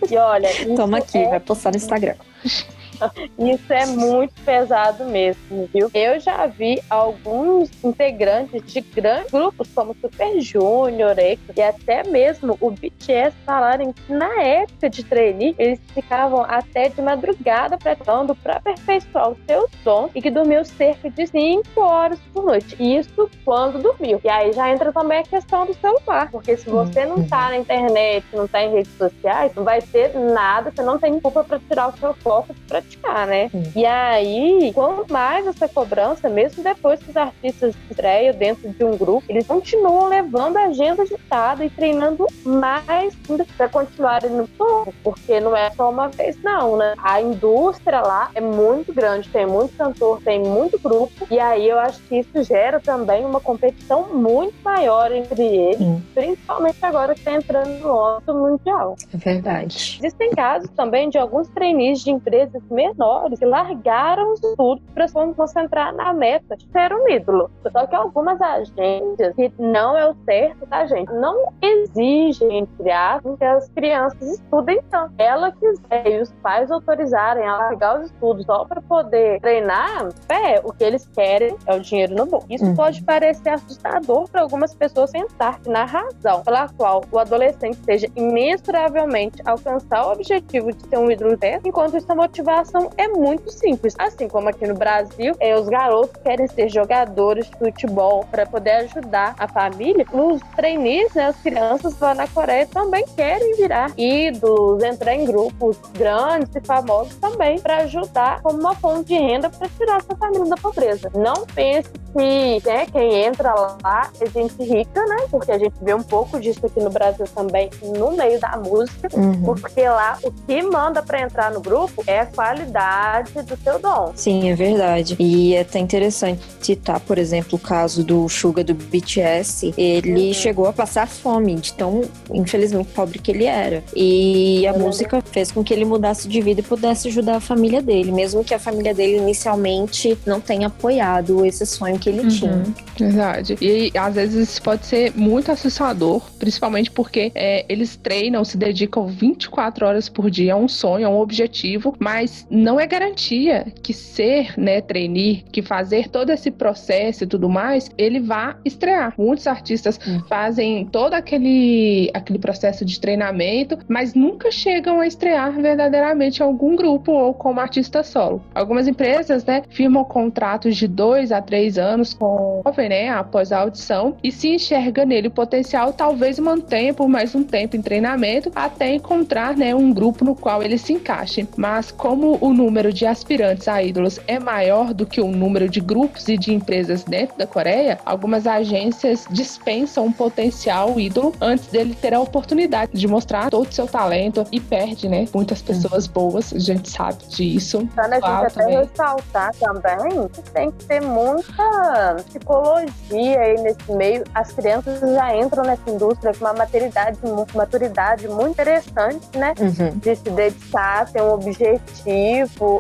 E 0.10 0.18
olha, 0.18 0.50
toma 0.76 0.98
aqui, 0.98 1.20
é... 1.20 1.30
vai 1.30 1.40
postar 1.40 1.72
no 1.72 1.78
Instagram. 1.78 2.16
Isso 3.38 3.74
é 3.74 3.86
muito 3.86 4.34
pesado 4.46 5.06
mesmo, 5.06 5.70
viu? 5.74 5.90
Eu 5.94 6.20
já 6.20 6.46
vi 6.48 6.82
alguns 6.90 7.70
integrantes 7.84 8.62
de 8.66 8.82
grandes 8.82 9.32
grupos 9.32 9.70
como 9.74 9.96
Super 10.00 10.40
Junior, 10.40 11.16
e 11.56 11.62
até 11.62 12.04
mesmo 12.04 12.58
o 12.60 12.72
BTS 12.72 13.36
falarem 13.46 13.92
que 13.92 14.14
na 14.14 14.42
época 14.42 14.90
de 14.90 15.04
trainee 15.04 15.56
eles 15.58 15.80
ficavam 15.94 16.42
até 16.42 16.90
de 16.90 17.02
madrugada 17.02 17.78
pretendo 17.78 18.36
para 18.36 18.58
aperfeiçoar 18.58 19.30
os 19.32 19.38
seus 19.46 19.70
dons 19.84 20.12
e 20.16 20.22
que 20.22 20.30
dormiam 20.30 20.64
cerca 20.64 21.10
de 21.10 21.28
5 21.28 21.80
horas 21.82 22.20
por 22.34 22.44
noite. 22.46 22.76
Isso 22.80 23.30
quando 23.44 23.82
dormiu. 23.82 24.20
E 24.24 24.30
aí 24.30 24.54
já 24.54 24.72
entra 24.72 24.92
também 24.92 25.20
a 25.20 25.24
questão 25.24 25.66
do 25.66 25.74
celular, 25.74 26.30
porque 26.32 26.58
se 26.58 26.70
você 26.70 27.06
não 27.06 27.28
tá 27.28 27.50
na 27.50 27.58
internet, 27.58 28.26
não 28.34 28.48
tá 28.48 28.64
em 28.64 28.72
redes 28.72 28.92
sociais, 28.98 29.54
não 29.56 29.64
vai 29.64 29.82
ter 29.82 30.14
nada, 30.18 30.72
você 30.72 30.82
não 30.82 30.98
tem 30.98 31.20
culpa 31.20 31.44
para 31.44 31.60
tirar 31.60 31.90
o 31.90 31.98
seu 31.98 32.14
foco 32.16 32.54
para 32.68 32.82
né? 33.28 33.50
Sim. 33.50 33.72
E 33.76 33.86
aí, 33.86 34.72
quanto 34.74 35.12
mais 35.12 35.46
essa 35.46 35.68
cobrança, 35.68 36.30
mesmo 36.30 36.64
depois 36.64 37.00
que 37.02 37.10
os 37.10 37.18
artistas 37.18 37.76
estreiam 37.90 38.34
dentro 38.34 38.70
de 38.70 38.84
um 38.84 38.98
grupo, 38.98 39.26
eles 39.30 39.46
continuam 39.46 40.08
levando 40.08 40.58
a 40.58 40.66
agenda 40.66 41.04
agitada 41.04 41.64
e 41.66 41.70
treinando 41.70 42.26
mais 42.46 43.16
para 43.58 43.70
continuarem 43.70 44.32
no 44.32 44.48
topo, 44.48 44.94
porque 45.04 45.40
não 45.40 45.56
é 45.56 45.70
só 45.72 45.90
uma 45.90 46.08
vez, 46.08 46.42
não, 46.42 46.78
né? 46.78 46.94
A 46.98 47.22
indústria 47.22 48.02
lá 48.02 48.30
é 48.34 48.42
muito 48.42 48.94
grande, 48.94 49.30
tem 49.30 49.46
muito 49.46 49.76
cantor, 49.76 50.22
tem 50.24 50.40
muito 50.40 50.80
grupo, 50.80 51.28
e 51.30 51.40
aí 51.40 51.68
eu 51.70 51.80
acho 51.80 52.02
que 52.04 52.20
isso 52.20 52.44
gera 52.44 52.80
também 52.80 53.26
uma 53.26 53.40
competição 53.40 54.14
muito 54.14 54.56
maior 54.64 55.12
entre 55.12 55.44
eles, 55.44 55.78
Sim. 55.78 56.02
principalmente 56.14 56.78
agora 56.82 57.14
que 57.14 57.20
está 57.20 57.34
entrando 57.34 57.80
no 57.80 58.06
âmbito 58.06 58.34
mundial. 58.34 58.96
É 59.14 59.18
verdade. 59.18 60.00
Existem 60.00 60.32
casos 60.32 60.70
também 60.72 61.10
de 61.10 61.18
alguns 61.18 61.48
trainees 61.50 62.02
de 62.02 62.12
empresas 62.12 62.62
menores 62.88 63.40
que 63.40 63.46
largaram 63.46 64.34
os 64.34 64.44
estudos 64.44 64.84
para 64.94 65.08
se 65.08 65.14
concentrar 65.36 65.94
na 65.94 66.14
meta 66.14 66.56
de 66.56 66.68
ser 66.72 66.94
um 66.94 67.08
ídolo. 67.10 67.50
Só 67.72 67.86
que 67.86 67.96
algumas 67.96 68.40
agências, 68.42 69.36
que 69.36 69.52
não 69.60 69.98
é 69.98 70.10
o 70.10 70.16
certo, 70.26 70.66
tá, 70.68 70.86
gente? 70.86 71.12
Não 71.14 71.54
exigem, 71.62 72.60
entre 72.60 72.92
aspas, 72.92 73.38
que 73.38 73.46
as 73.46 73.70
crianças 73.70 74.22
estudem 74.22 74.82
tanto. 74.90 75.14
Ela 75.18 75.52
quiser 75.52 76.08
e 76.08 76.22
os 76.22 76.32
pais 76.42 76.72
autorizarem 76.72 77.48
a 77.48 77.58
largar 77.58 78.00
os 78.00 78.08
estudos 78.08 78.46
só 78.46 78.66
para 78.66 78.82
poder 78.82 79.40
treinar, 79.42 80.10
é, 80.30 80.60
o 80.64 80.72
que 80.74 80.84
eles 80.84 81.08
querem 81.08 81.56
é 81.66 81.76
o 81.76 81.80
dinheiro 81.80 82.16
no 82.16 82.26
bolso. 82.26 82.48
Isso 82.50 82.66
uhum. 82.66 82.76
pode 82.76 83.04
parecer 83.04 83.50
assustador 83.50 84.30
para 84.30 84.42
algumas 84.42 84.74
pessoas 84.74 85.12
pensar 85.12 85.60
que, 85.60 85.70
na 85.70 85.86
razão 85.86 86.42
pela 86.44 86.68
qual 86.70 87.04
o 87.12 87.20
adolescente 87.20 87.78
seja 87.84 88.08
imensuravelmente 88.16 89.42
alcançar 89.46 90.08
o 90.08 90.12
objetivo 90.12 90.72
de 90.72 90.88
ser 90.88 90.98
um 90.98 91.10
ídolo 91.10 91.38
enquanto 91.66 91.98
isso 91.98 92.12
é 92.12 92.16
motivar 92.16 92.63
motivação 92.64 92.90
é 92.98 93.08
muito 93.08 93.52
simples. 93.52 93.94
Assim 94.00 94.28
como 94.28 94.50
aqui 94.50 94.66
no 94.66 94.74
Brasil, 94.74 95.36
é, 95.40 95.56
os 95.58 95.68
garotos 95.68 96.22
querem 96.24 96.48
ser 96.48 96.70
jogadores 96.70 97.50
de 97.50 97.58
futebol 97.58 98.26
para 98.32 98.46
poder 98.46 98.72
ajudar 98.72 99.36
a 99.38 99.48
família. 99.48 100.06
Os 100.12 100.42
trainees, 100.56 101.14
né, 101.14 101.28
as 101.28 101.36
crianças 101.38 102.00
lá 102.00 102.14
na 102.16 102.28
Coreia 102.28 102.66
também 102.68 103.06
querem 103.16 103.56
virar 103.56 103.92
ídolos, 103.98 104.84
entrar 104.84 105.14
em 105.16 105.26
grupos 105.26 105.78
grandes 105.94 106.50
e 106.56 106.62
famosos 106.66 107.16
também 107.16 107.60
para 107.60 107.78
ajudar 107.80 108.42
como 108.42 108.60
uma 108.60 108.76
fonte 108.76 109.10
de 109.10 109.16
renda 109.16 109.50
para 109.50 109.68
tirar 109.70 110.02
sua 110.02 110.16
família 110.16 110.46
da 110.46 110.56
pobreza. 110.56 111.12
Não 111.14 111.46
pense 111.54 111.90
que 111.90 112.62
né, 112.68 112.86
quem 112.92 113.24
entra 113.24 113.54
lá 113.54 114.10
é 114.20 114.30
gente 114.30 114.64
rica, 114.64 115.04
né? 115.06 115.26
Porque 115.30 115.52
a 115.52 115.58
gente 115.58 115.76
vê 115.82 115.94
um 115.94 116.04
pouco 116.04 116.40
disso 116.40 116.66
aqui 116.66 116.80
no 116.80 116.90
Brasil 116.90 117.26
também, 117.34 117.70
no 117.98 118.12
meio 118.12 118.40
da 118.40 118.56
música, 118.58 119.10
uhum. 119.14 119.44
porque 119.44 119.88
lá 119.88 120.18
o 120.24 120.32
que 120.32 120.62
manda 120.62 121.02
para 121.02 121.22
entrar 121.22 121.52
no 121.52 121.60
grupo 121.60 122.04
é 122.06 122.22
a 122.22 122.26
qualidade 122.54 123.32
do 123.42 123.58
seu 123.58 123.80
dom. 123.80 124.12
Sim, 124.16 124.50
é 124.50 124.56
verdade. 124.56 125.16
E 125.20 125.56
é 125.56 125.62
até 125.62 125.80
interessante 125.80 126.42
citar, 126.62 127.00
por 127.00 127.18
exemplo, 127.18 127.56
o 127.56 127.60
caso 127.60 128.04
do 128.04 128.30
Suga 128.30 128.64
do 128.64 128.74
BTS. 128.74 129.74
Ele 129.78 130.28
uhum. 130.28 130.34
chegou 130.34 130.68
a 130.68 130.74
passar 130.74 131.08
fome, 131.08 131.56
de 131.56 131.74
tão 131.74 132.04
infelizmente 132.32 132.90
pobre 132.94 133.20
que 133.20 133.32
ele 133.32 133.46
era. 133.46 133.84
E 133.96 134.66
a 134.68 134.74
uhum. 134.74 134.80
música 134.80 135.22
fez 135.32 135.52
com 135.52 135.64
que 135.64 135.74
ele 135.74 135.86
mudasse 135.86 136.28
de 136.28 136.42
vida 136.42 136.62
e 136.62 136.64
pudesse 136.64 137.08
ajudar 137.08 137.38
a 137.38 137.40
família 137.40 137.82
dele, 137.82 138.12
mesmo 138.12 138.44
que 138.44 138.54
a 138.54 138.60
família 138.60 138.94
dele 138.94 139.18
inicialmente 139.18 140.18
não 140.26 140.40
tenha 140.40 140.68
apoiado 140.68 141.46
esse 141.46 141.66
sonho 141.66 141.98
que 141.98 142.10
ele 142.10 142.22
uhum. 142.22 142.28
tinha. 142.28 142.64
Verdade. 142.98 143.58
E 143.60 143.92
às 143.98 144.14
vezes 144.14 144.50
isso 144.50 144.62
pode 144.62 144.86
ser 144.86 145.14
muito 145.16 145.52
assustador, 145.52 146.22
principalmente 146.38 146.92
porque 146.92 147.32
é, 147.34 147.66
eles 147.68 147.96
treinam, 147.96 148.46
se 148.46 148.58
dedicam 148.58 149.08
24 149.08 149.86
horas 149.86 150.10
por 150.10 150.30
dia 150.30 150.54
a 150.54 150.58
um 150.58 150.68
sonho, 150.68 151.08
a 151.08 151.10
um 151.10 151.20
objetivo, 151.20 151.96
mas 152.00 152.43
não 152.50 152.80
é 152.80 152.86
garantia 152.86 153.66
que 153.82 153.94
ser, 153.94 154.54
né, 154.58 154.82
trainee, 154.82 155.44
que 155.52 155.62
fazer 155.62 156.10
todo 156.10 156.32
esse 156.32 156.52
processo 156.52 157.24
e 157.24 157.28
tudo 157.28 157.50
mais, 157.50 157.90
ele 157.98 158.20
vá 158.20 158.56
estrear. 158.66 159.14
Muitos 159.18 159.48
artistas 159.48 160.00
uhum. 160.06 160.22
fazem 160.28 160.86
todo 160.86 161.14
aquele, 161.14 162.10
aquele 162.14 162.40
processo 162.40 162.84
de 162.86 163.00
treinamento, 163.00 163.78
mas 163.88 164.14
nunca 164.14 164.52
chegam 164.52 165.00
a 165.00 165.08
estrear 165.08 165.52
verdadeiramente 165.54 166.40
em 166.40 166.44
algum 166.44 166.76
grupo 166.76 167.12
ou 167.12 167.34
como 167.34 167.60
artista 167.60 168.04
solo. 168.04 168.42
Algumas 168.54 168.88
empresas, 168.88 169.46
né, 169.46 169.64
firmam 169.70 170.04
contratos 170.04 170.76
de 170.76 170.88
dois 170.88 171.32
a 171.32 171.42
três 171.42 171.78
anos 171.78 171.94
anos 171.94 172.14
com 172.14 172.60
o 172.60 172.62
jovem, 172.66 172.90
né, 172.90 173.10
após 173.10 173.52
a 173.52 173.60
audição, 173.60 174.16
e 174.24 174.32
se 174.32 174.50
enxerga 174.50 175.06
nele 175.06 175.28
o 175.28 175.32
potencial, 175.32 175.94
talvez 175.94 176.40
mantenha 176.40 176.94
por 176.94 177.08
mais 177.08 177.34
um 177.36 177.44
tempo 177.44 177.76
em 177.76 177.82
treinamento 177.82 178.52
até 178.56 178.96
encontrar, 178.96 179.56
né, 179.56 179.74
um 179.74 179.94
grupo 179.94 180.26
no 180.26 180.36
qual 180.36 180.62
ele 180.62 180.78
se 180.78 180.94
encaixe. 180.94 181.48
Mas 181.56 181.92
como 181.92 182.33
quando 182.34 182.38
o 182.42 182.54
número 182.54 182.92
de 182.92 183.06
aspirantes 183.06 183.68
a 183.68 183.82
ídolos 183.82 184.20
é 184.28 184.40
maior 184.40 184.94
do 184.94 185.06
que 185.06 185.22
o 185.22 185.28
número 185.28 185.70
de 185.70 185.80
grupos 185.80 186.28
e 186.28 186.38
de 186.38 186.54
empresas 186.54 187.04
dentro 187.04 187.38
da 187.38 187.46
Coreia, 187.46 188.00
algumas 188.06 188.48
agências 188.48 189.26
dispensam 189.30 190.06
um 190.06 190.12
potencial 190.12 191.00
ídolo 191.00 191.34
antes 191.42 191.68
dele 191.68 191.96
ter 191.96 192.14
a 192.14 192.20
oportunidade 192.20 192.94
de 192.94 193.08
mostrar 193.08 193.50
todo 193.50 193.68
o 193.68 193.72
seu 193.72 193.88
talento 193.88 194.46
e 194.52 194.60
perde, 194.60 195.08
né? 195.08 195.26
Muitas 195.34 195.62
pessoas 195.62 196.08
boas, 196.08 196.54
a 196.54 196.60
gente 196.60 196.90
sabe 196.90 197.24
disso. 197.28 197.88
Então, 197.92 198.06
a 198.06 198.10
gente 198.10 198.26
até 198.26 198.50
também. 198.50 198.78
ressaltar 198.78 199.52
também 199.56 200.28
que 200.30 200.42
tem 200.52 200.72
que 200.72 200.86
ter 200.86 201.02
muita 201.02 202.16
psicologia 202.26 203.40
aí 203.40 203.62
nesse 203.62 203.92
meio. 203.92 204.24
As 204.34 204.52
crianças 204.52 205.00
já 205.00 205.36
entram 205.36 205.64
nessa 205.64 205.90
indústria 205.90 206.34
com 206.34 206.46
uma 206.46 206.54
maturidade, 206.54 207.18
maturidade 207.54 208.28
muito 208.28 208.52
interessante, 208.52 209.28
né? 209.38 209.54
Uhum. 209.60 209.98
De 209.98 210.16
se 210.16 210.30
dedicar, 210.30 211.12
ter 211.12 211.22
um 211.22 211.34
objetivo. 211.34 212.23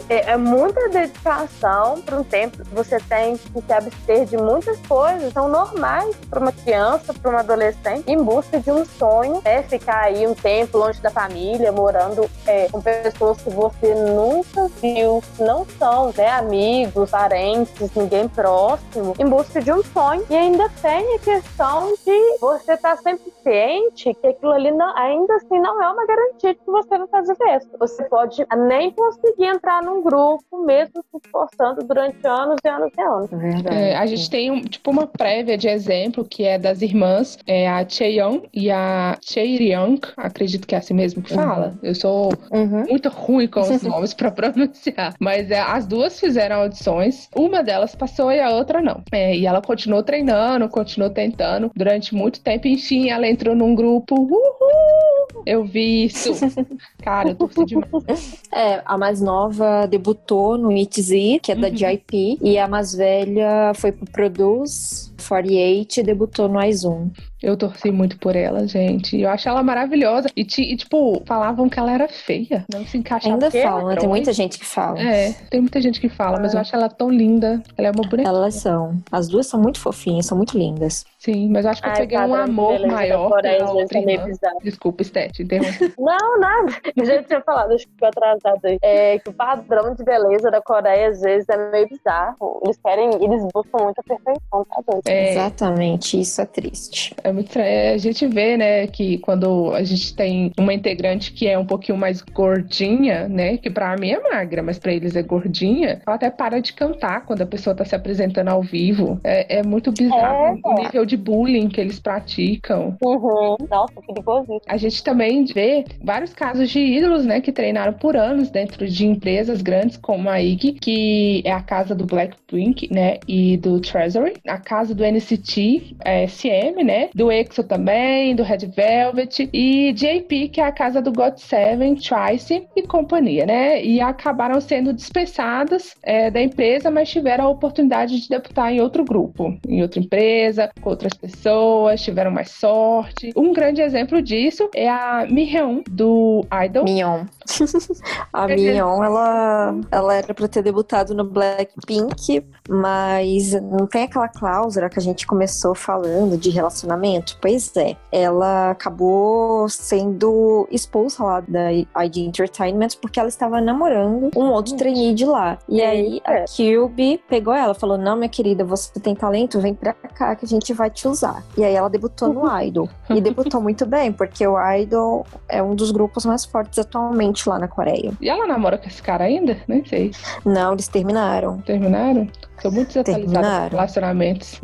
É, 0.09 0.31
é 0.31 0.38
muita 0.38 0.89
dedicação 0.89 2.01
para 2.01 2.17
um 2.17 2.23
tempo 2.23 2.63
você 2.73 3.00
tem 3.00 3.38
que 3.38 3.62
se 3.62 3.73
abster 3.73 4.25
de 4.25 4.38
muitas 4.38 4.79
coisas. 4.88 5.31
São 5.33 5.47
normais 5.47 6.15
para 6.29 6.39
uma 6.39 6.51
criança, 6.51 7.13
para 7.13 7.29
uma 7.29 7.39
adolescente, 7.39 8.03
em 8.07 8.17
busca 8.17 8.59
de 8.59 8.71
um 8.71 8.85
sonho, 8.85 9.41
é 9.45 9.62
ficar 9.63 10.03
aí 10.03 10.27
um 10.27 10.33
tempo 10.33 10.77
longe 10.77 11.01
da 11.01 11.09
família, 11.09 11.71
morando 11.71 12.29
é, 12.47 12.67
com 12.69 12.81
pessoas 12.81 13.41
que 13.41 13.50
você 13.50 13.93
nunca 13.93 14.67
viu, 14.81 15.23
não 15.39 15.65
são 15.77 16.12
né, 16.17 16.29
amigos, 16.31 17.09
parentes, 17.09 17.89
ninguém 17.95 18.27
próximo, 18.27 19.13
em 19.19 19.25
busca 19.25 19.62
de 19.62 19.71
um 19.71 19.83
sonho. 19.83 20.25
E 20.29 20.35
ainda 20.35 20.69
tem 20.81 21.15
a 21.15 21.19
questão 21.19 21.93
de 22.05 22.38
você 22.39 22.73
estar 22.73 22.95
tá 22.95 23.01
sempre 23.01 23.31
ciente 23.43 24.13
que 24.13 24.27
aquilo 24.27 24.51
ali 24.51 24.71
não, 24.71 24.95
ainda 24.97 25.35
assim 25.35 25.59
não 25.59 25.81
é 25.81 25.89
uma 25.89 26.05
garantia 26.05 26.53
de 26.53 26.59
que 26.59 26.71
você 26.71 26.97
vai 26.97 27.07
fazer 27.07 27.35
isso. 27.55 27.69
Você 27.79 28.03
pode 28.05 28.45
nem 28.67 28.91
conseguir 28.91 29.32
entrar 29.39 29.81
num 29.81 30.01
grupo, 30.01 30.65
mesmo 30.65 31.03
se 31.11 31.17
esforçando 31.23 31.85
durante 31.85 32.25
anos 32.25 32.57
e 32.63 32.67
anos 32.67 32.91
e 32.97 33.01
anos. 33.01 33.29
É, 33.65 33.95
a 33.95 34.05
gente 34.05 34.29
tem 34.29 34.51
um, 34.51 34.61
tipo 34.61 34.91
uma 34.91 35.07
prévia 35.07 35.57
de 35.57 35.67
exemplo 35.67 36.25
que 36.25 36.43
é 36.43 36.57
das 36.57 36.81
irmãs, 36.81 37.37
é 37.47 37.67
a 37.67 37.87
Cheon 37.87 38.41
e 38.53 38.69
a 38.69 39.17
Cheiriang, 39.21 39.99
acredito 40.17 40.67
que 40.67 40.75
é 40.75 40.77
assim 40.77 40.93
mesmo 40.93 41.21
que 41.21 41.33
fala. 41.33 41.67
Uhum. 41.67 41.79
Eu 41.83 41.95
sou 41.95 42.33
uhum. 42.51 42.85
muito 42.89 43.09
ruim 43.09 43.47
com 43.47 43.61
os 43.61 43.81
nomes 43.83 44.13
para 44.13 44.31
pronunciar, 44.31 45.13
mas 45.19 45.49
é, 45.49 45.59
as 45.59 45.85
duas 45.87 46.19
fizeram 46.19 46.57
audições, 46.57 47.29
uma 47.35 47.63
delas 47.63 47.95
passou 47.95 48.31
e 48.31 48.39
a 48.39 48.49
outra 48.49 48.81
não. 48.81 49.03
É, 49.11 49.35
e 49.35 49.45
ela 49.45 49.61
continuou 49.61 50.03
treinando, 50.03 50.67
continuou 50.69 51.09
tentando 51.09 51.71
durante 51.75 52.13
muito 52.13 52.41
tempo, 52.41 52.67
enfim, 52.67 53.09
ela 53.09 53.27
entrou 53.27 53.55
num 53.55 53.73
grupo. 53.75 54.15
Uhul! 54.15 55.23
Eu 55.45 55.63
vi 55.63 56.05
isso. 56.05 56.31
Cara, 57.03 57.29
eu 57.29 57.35
torci 57.35 57.65
demais. 57.65 58.41
É, 58.51 58.81
a 58.85 58.97
mais 58.97 59.21
nova 59.24 59.86
debutou 59.88 60.58
no 60.58 60.72
ITZ, 60.72 61.39
que 61.42 61.51
é 61.51 61.56
da 61.56 61.70
uhum. 61.70 61.77
JIP, 61.77 62.38
e 62.42 62.58
a 62.58 62.68
mais 62.68 62.94
velha 62.94 63.74
foi 63.75 63.92
pro 63.92 64.06
Produce 64.12 65.12
48 65.27 66.00
e 66.00 66.03
debutou 66.03 66.48
no 66.48 66.63
iZoom. 66.63 67.12
Eu 67.44 67.58
torci 67.58 67.92
muito 67.92 68.18
por 68.20 68.38
ela, 68.38 68.65
gente. 68.65 69.20
Eu 69.20 69.30
acho 69.30 69.50
ela 69.50 69.62
maravilhosa. 69.62 70.30
E, 70.34 70.42
e, 70.42 70.77
tipo, 70.77 71.22
falavam 71.25 71.68
que 71.68 71.77
ela 71.77 71.92
era 71.92 72.08
feia. 72.08 72.65
Não 72.72 72.86
se 72.86 72.98
encaixava. 72.98 73.34
Ainda 73.34 73.51
falam, 73.51 73.88
né? 73.88 73.96
Tem 73.98 74.08
muita 74.08 74.32
gente 74.32 74.58
que 74.58 74.65
fala. 74.65 75.01
É, 75.01 75.34
tem 75.50 75.60
muita 75.60 75.82
gente 75.82 76.00
que 76.00 76.08
fala, 76.08 76.39
mas 76.39 76.53
eu 76.53 76.62
acho 76.62 76.74
ela 76.74 76.88
tão 76.88 77.10
linda. 77.10 77.62
Ela 77.77 77.89
é 77.89 77.92
uma 77.92 78.08
boneca. 78.08 78.30
Elas 78.30 78.56
são. 78.56 78.98
As 79.12 79.27
duas 79.27 79.46
são 79.48 79.62
muito 79.62 79.77
fofinhas, 79.77 80.25
são 80.25 80.38
muito 80.38 80.58
lindas. 80.58 81.06
Sim, 81.18 81.50
mas 81.50 81.65
eu 81.65 81.72
acho 81.72 81.82
que 81.82 81.89
eu 81.89 81.94
peguei 81.94 82.18
um 82.18 82.34
amor 82.34 82.88
maior 82.88 83.42
pela 83.42 83.74
outra 83.74 84.00
irmã. 84.00 84.25
Desculpa, 84.63 85.03
Stete, 85.03 85.44
interrompi. 85.44 85.94
Não, 86.00 86.39
nada. 86.39 86.74
A 86.98 87.03
gente 87.03 87.27
tinha 87.27 87.42
falado, 87.42 87.74
acho 87.74 87.86
que 87.86 87.94
ficou 87.94 88.08
atrasado 88.08 88.60
aí. 88.65 88.77
É 88.82 89.20
que 89.20 89.30
o 89.30 89.34
padrão 89.34 89.94
de 89.94 90.03
beleza 90.03 90.50
da 90.50 90.62
Coreia, 90.62 91.10
às 91.10 91.20
vezes, 91.20 91.48
é 91.50 91.72
meio 91.72 91.89
bizarro. 91.89 92.62
Eles 92.63 92.77
querem, 92.77 93.10
eles 93.22 93.46
buscam 93.53 93.84
muita 93.84 94.01
perfeição, 94.03 94.65
tá 94.65 94.82
doido? 94.88 95.01
É. 95.13 95.32
Exatamente, 95.32 96.20
isso 96.20 96.41
é 96.41 96.46
triste. 96.46 97.15
É 97.24 97.32
muito 97.32 97.58
é, 97.58 97.93
A 97.93 97.98
gente 97.98 98.25
vê, 98.27 98.58
né, 98.58 98.88
que 98.88 99.17
quando 99.20 99.74
a 99.74 99.84
gente 99.84 100.15
tem 100.15 100.51
uma 100.58 100.74
integrante 100.74 101.32
que 101.32 101.48
é 101.48 101.58
um 101.58 101.65
pouquinho 101.65 101.98
mais 101.98 102.22
gordinha, 102.22 103.27
né, 103.27 103.58
que 103.58 103.70
pra 103.70 103.96
mim 103.98 104.12
é 104.12 104.20
magra, 104.20 104.63
mas 104.63 104.79
pra 104.79 104.91
eles 104.91 105.15
é 105.15 105.22
gordinha, 105.22 106.01
ela 106.05 106.15
até 106.15 106.29
para 106.29 106.60
de 106.60 106.74
cantar 106.74 107.25
quando 107.25 107.41
a 107.41 107.46
pessoa 107.46 107.75
tá 107.75 107.86
se 107.86 107.96
apresentando 107.96 108.50
ao 108.50 108.62
vivo. 108.62 109.20
É, 109.24 109.60
é 109.60 109.63
muito 109.63 109.91
bizarro 109.91 110.60
é, 110.65 110.70
o 110.70 110.74
nível 110.84 111.05
de 111.05 111.17
bullying 111.17 111.67
que 111.70 111.79
eles 111.79 112.00
praticam. 112.00 112.98
Uhum. 113.03 113.58
Nossa, 113.70 113.93
perigosíssimo. 114.08 114.62
A 114.67 114.77
gente 114.77 115.03
também 115.03 115.46
vê 115.46 115.86
vários 116.03 116.34
casos 116.34 116.70
de 116.70 116.79
ídolos, 116.79 117.25
né, 117.25 117.41
que 117.41 117.51
treinaram 117.51 117.93
por 117.93 118.15
anos 118.15 118.50
dentro 118.50 118.88
de 118.88 119.05
empresas 119.05 119.62
grandes 119.62 119.98
como 119.98 120.29
a 120.29 120.41
IG, 120.41 120.74
que 120.74 121.41
é 121.46 121.51
a 121.51 121.62
casa 121.62 121.93
do 121.93 122.05
Blackpink, 122.05 122.91
né, 122.91 123.20
e 123.27 123.58
do 123.58 123.79
Treasury, 123.79 124.34
a 124.48 124.58
casa 124.58 124.96
do 124.96 125.02
NCT, 125.05 125.95
é, 126.03 126.27
SM, 126.27 126.83
né, 126.83 127.10
do 127.13 127.31
EXO 127.31 127.63
também, 127.63 128.36
do 128.36 128.43
Red 128.43 128.67
Velvet 128.75 129.50
e 129.53 129.93
JP, 129.93 130.50
que 130.50 130.60
é 130.60 130.65
a 130.65 130.72
casa 130.72 131.01
do 131.01 131.12
GOT7, 131.12 132.01
Twice 132.01 132.67
e 132.75 132.81
companhia, 132.83 133.45
né, 133.45 133.83
e 133.83 134.01
acabaram 134.01 134.60
sendo 134.60 134.93
dispensadas 134.93 135.95
é, 136.01 136.31
da 136.31 136.41
empresa, 136.41 136.89
mas 136.89 137.10
tiveram 137.10 137.45
a 137.45 137.50
oportunidade 137.50 138.19
de 138.19 138.29
debutar 138.29 138.72
em 138.72 138.81
outro 138.81 139.03
grupo, 139.03 139.57
em 139.67 139.81
outra 139.81 140.00
empresa, 140.00 140.72
com 140.81 140.89
outra 140.89 141.03
outras 141.03 141.13
pessoas, 141.13 142.01
tiveram 142.01 142.31
mais 142.31 142.51
sorte. 142.51 143.31
Um 143.36 143.53
grande 143.53 143.81
exemplo 143.81 144.22
disso 144.22 144.69
é 144.74 144.89
a 144.89 145.25
Mihyun, 145.29 145.83
do 145.89 146.45
Idol. 146.65 146.86
Mion. 146.86 147.25
a 148.31 148.48
Mion, 148.48 149.03
ela, 149.03 149.75
ela 149.91 150.15
era 150.15 150.33
pra 150.33 150.48
ter 150.48 150.63
debutado 150.63 151.13
no 151.13 151.24
Blackpink, 151.24 152.45
mas 152.69 153.53
não 153.62 153.86
tem 153.88 154.03
aquela 154.03 154.27
cláusula 154.27 154.86
que 154.93 155.00
a 155.00 155.01
gente 155.01 155.25
começou 155.25 155.73
falando 155.73 156.38
de 156.38 156.50
relacionamento? 156.50 157.38
Pois 157.41 157.75
é, 157.75 157.97
ela 158.12 158.71
acabou 158.71 159.67
sendo 159.67 160.67
expulsa 160.71 161.23
lá 161.23 161.39
da 161.41 161.71
ID 161.71 162.17
Entertainment 162.17 162.89
porque 163.01 163.19
ela 163.19 163.29
estava 163.29 163.59
namorando 163.59 164.29
um 164.35 164.51
outro 164.51 164.75
trainee 164.75 165.13
de 165.13 165.25
lá. 165.25 165.57
E 165.67 165.81
aí 165.81 166.21
a 166.23 166.45
Cube 166.45 167.21
pegou 167.27 167.53
ela, 167.53 167.73
falou: 167.73 167.97
Não, 167.97 168.15
minha 168.15 168.29
querida, 168.29 168.63
você 168.63 169.00
tem 169.00 169.15
talento, 169.15 169.59
vem 169.59 169.73
pra 169.73 169.93
cá 169.93 170.35
que 170.35 170.45
a 170.45 170.47
gente 170.47 170.73
vai 170.73 170.89
te 170.89 171.07
usar. 171.07 171.43
E 171.57 171.63
aí 171.63 171.73
ela 171.73 171.89
debutou 171.89 172.31
no 172.31 172.62
Idol. 172.62 172.88
E 173.09 173.19
debutou 173.19 173.59
muito 173.62 173.85
bem, 173.85 174.12
porque 174.12 174.45
o 174.45 174.55
Idol 174.75 175.25
é 175.50 175.62
um 175.62 175.75
dos 175.75 175.91
grupos 175.91 176.25
mais 176.25 176.45
fortes 176.45 176.79
atualmente 176.79 177.47
lá 177.50 177.57
na 177.57 177.67
Coreia. 177.67 178.12
E 178.21 178.29
ela 178.29 178.45
namora 178.45 178.77
com 178.77 178.88
esse 178.88 179.01
cara 179.01 179.23
ainda? 179.25 179.57
Nem 179.67 179.83
sei. 179.85 180.12
Não, 180.45 180.73
eles 180.73 180.88
terminaram. 180.88 181.59
Terminaram? 181.62 182.27
Sou 182.63 182.72
muito 182.72 182.93
desatualizada 182.93 183.67
relacionamentos. 183.67 184.58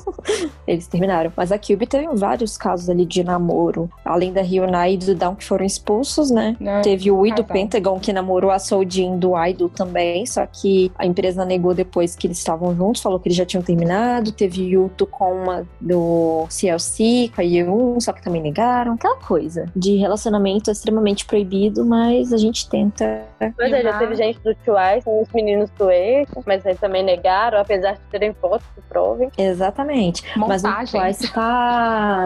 Eles 0.66 0.86
terminaram. 0.86 1.30
Mas 1.36 1.52
a 1.52 1.58
Cube 1.58 1.86
teve 1.86 2.08
vários 2.14 2.56
casos 2.56 2.88
ali 2.88 3.04
de 3.04 3.22
namoro. 3.22 3.90
Além 4.02 4.32
da 4.32 4.40
Hyuna 4.40 4.88
e 4.88 4.96
do 4.96 5.14
Down 5.14 5.34
que 5.34 5.44
foram 5.44 5.62
expulsos, 5.62 6.30
né? 6.30 6.56
Não. 6.58 6.80
Teve 6.80 7.10
o 7.10 7.26
I 7.26 7.34
do 7.34 7.44
Pentagon 7.44 8.00
que 8.00 8.10
namorou 8.10 8.50
a 8.50 8.58
Soljin 8.58 9.18
do 9.18 9.32
Idol 9.36 9.68
também. 9.68 10.24
Só 10.24 10.46
que 10.46 10.90
a 10.96 11.04
empresa 11.04 11.44
negou 11.44 11.74
depois 11.74 12.16
que 12.16 12.26
eles 12.26 12.38
estavam 12.38 12.74
juntos, 12.74 13.02
falou 13.02 13.20
que 13.20 13.28
eles 13.28 13.36
já 13.36 13.44
tinham 13.44 13.62
terminado. 13.62 14.32
Teve 14.32 14.70
Yuto 14.70 15.04
com 15.04 15.42
uma 15.42 15.66
do 15.78 16.46
CLC, 16.48 17.30
com 17.34 17.42
a 17.42 17.44
Yeun, 17.44 18.00
só 18.00 18.14
que 18.14 18.22
também 18.22 18.40
negaram. 18.40 18.94
Aquela 18.94 19.16
coisa 19.16 19.66
de 19.76 19.96
relacionamento 19.96 20.70
extremamente 20.70 21.26
proibido, 21.26 21.84
mas 21.84 22.32
a 22.32 22.38
gente 22.38 22.66
tenta. 22.66 23.04
É, 23.38 23.82
já 23.82 23.98
teve 23.98 24.14
gente 24.16 24.38
do 24.38 24.54
Twice 24.54 25.04
com 25.04 25.20
os 25.20 25.28
meninos 25.34 25.68
do 25.70 25.90
E, 25.90 26.26
mas 26.46 26.64
aí 26.64 26.76
também 26.76 27.02
negaram 27.02 27.41
claro, 27.42 27.58
apesar 27.58 27.94
de 27.94 28.00
terem 28.10 28.32
fotos 28.34 28.66
que 28.74 28.80
provem. 28.82 29.30
Exatamente. 29.36 30.22
Montagem. 30.38 31.00
Mas 31.00 31.18
o 31.18 31.22
Twice 31.22 31.32
tá. 31.32 32.24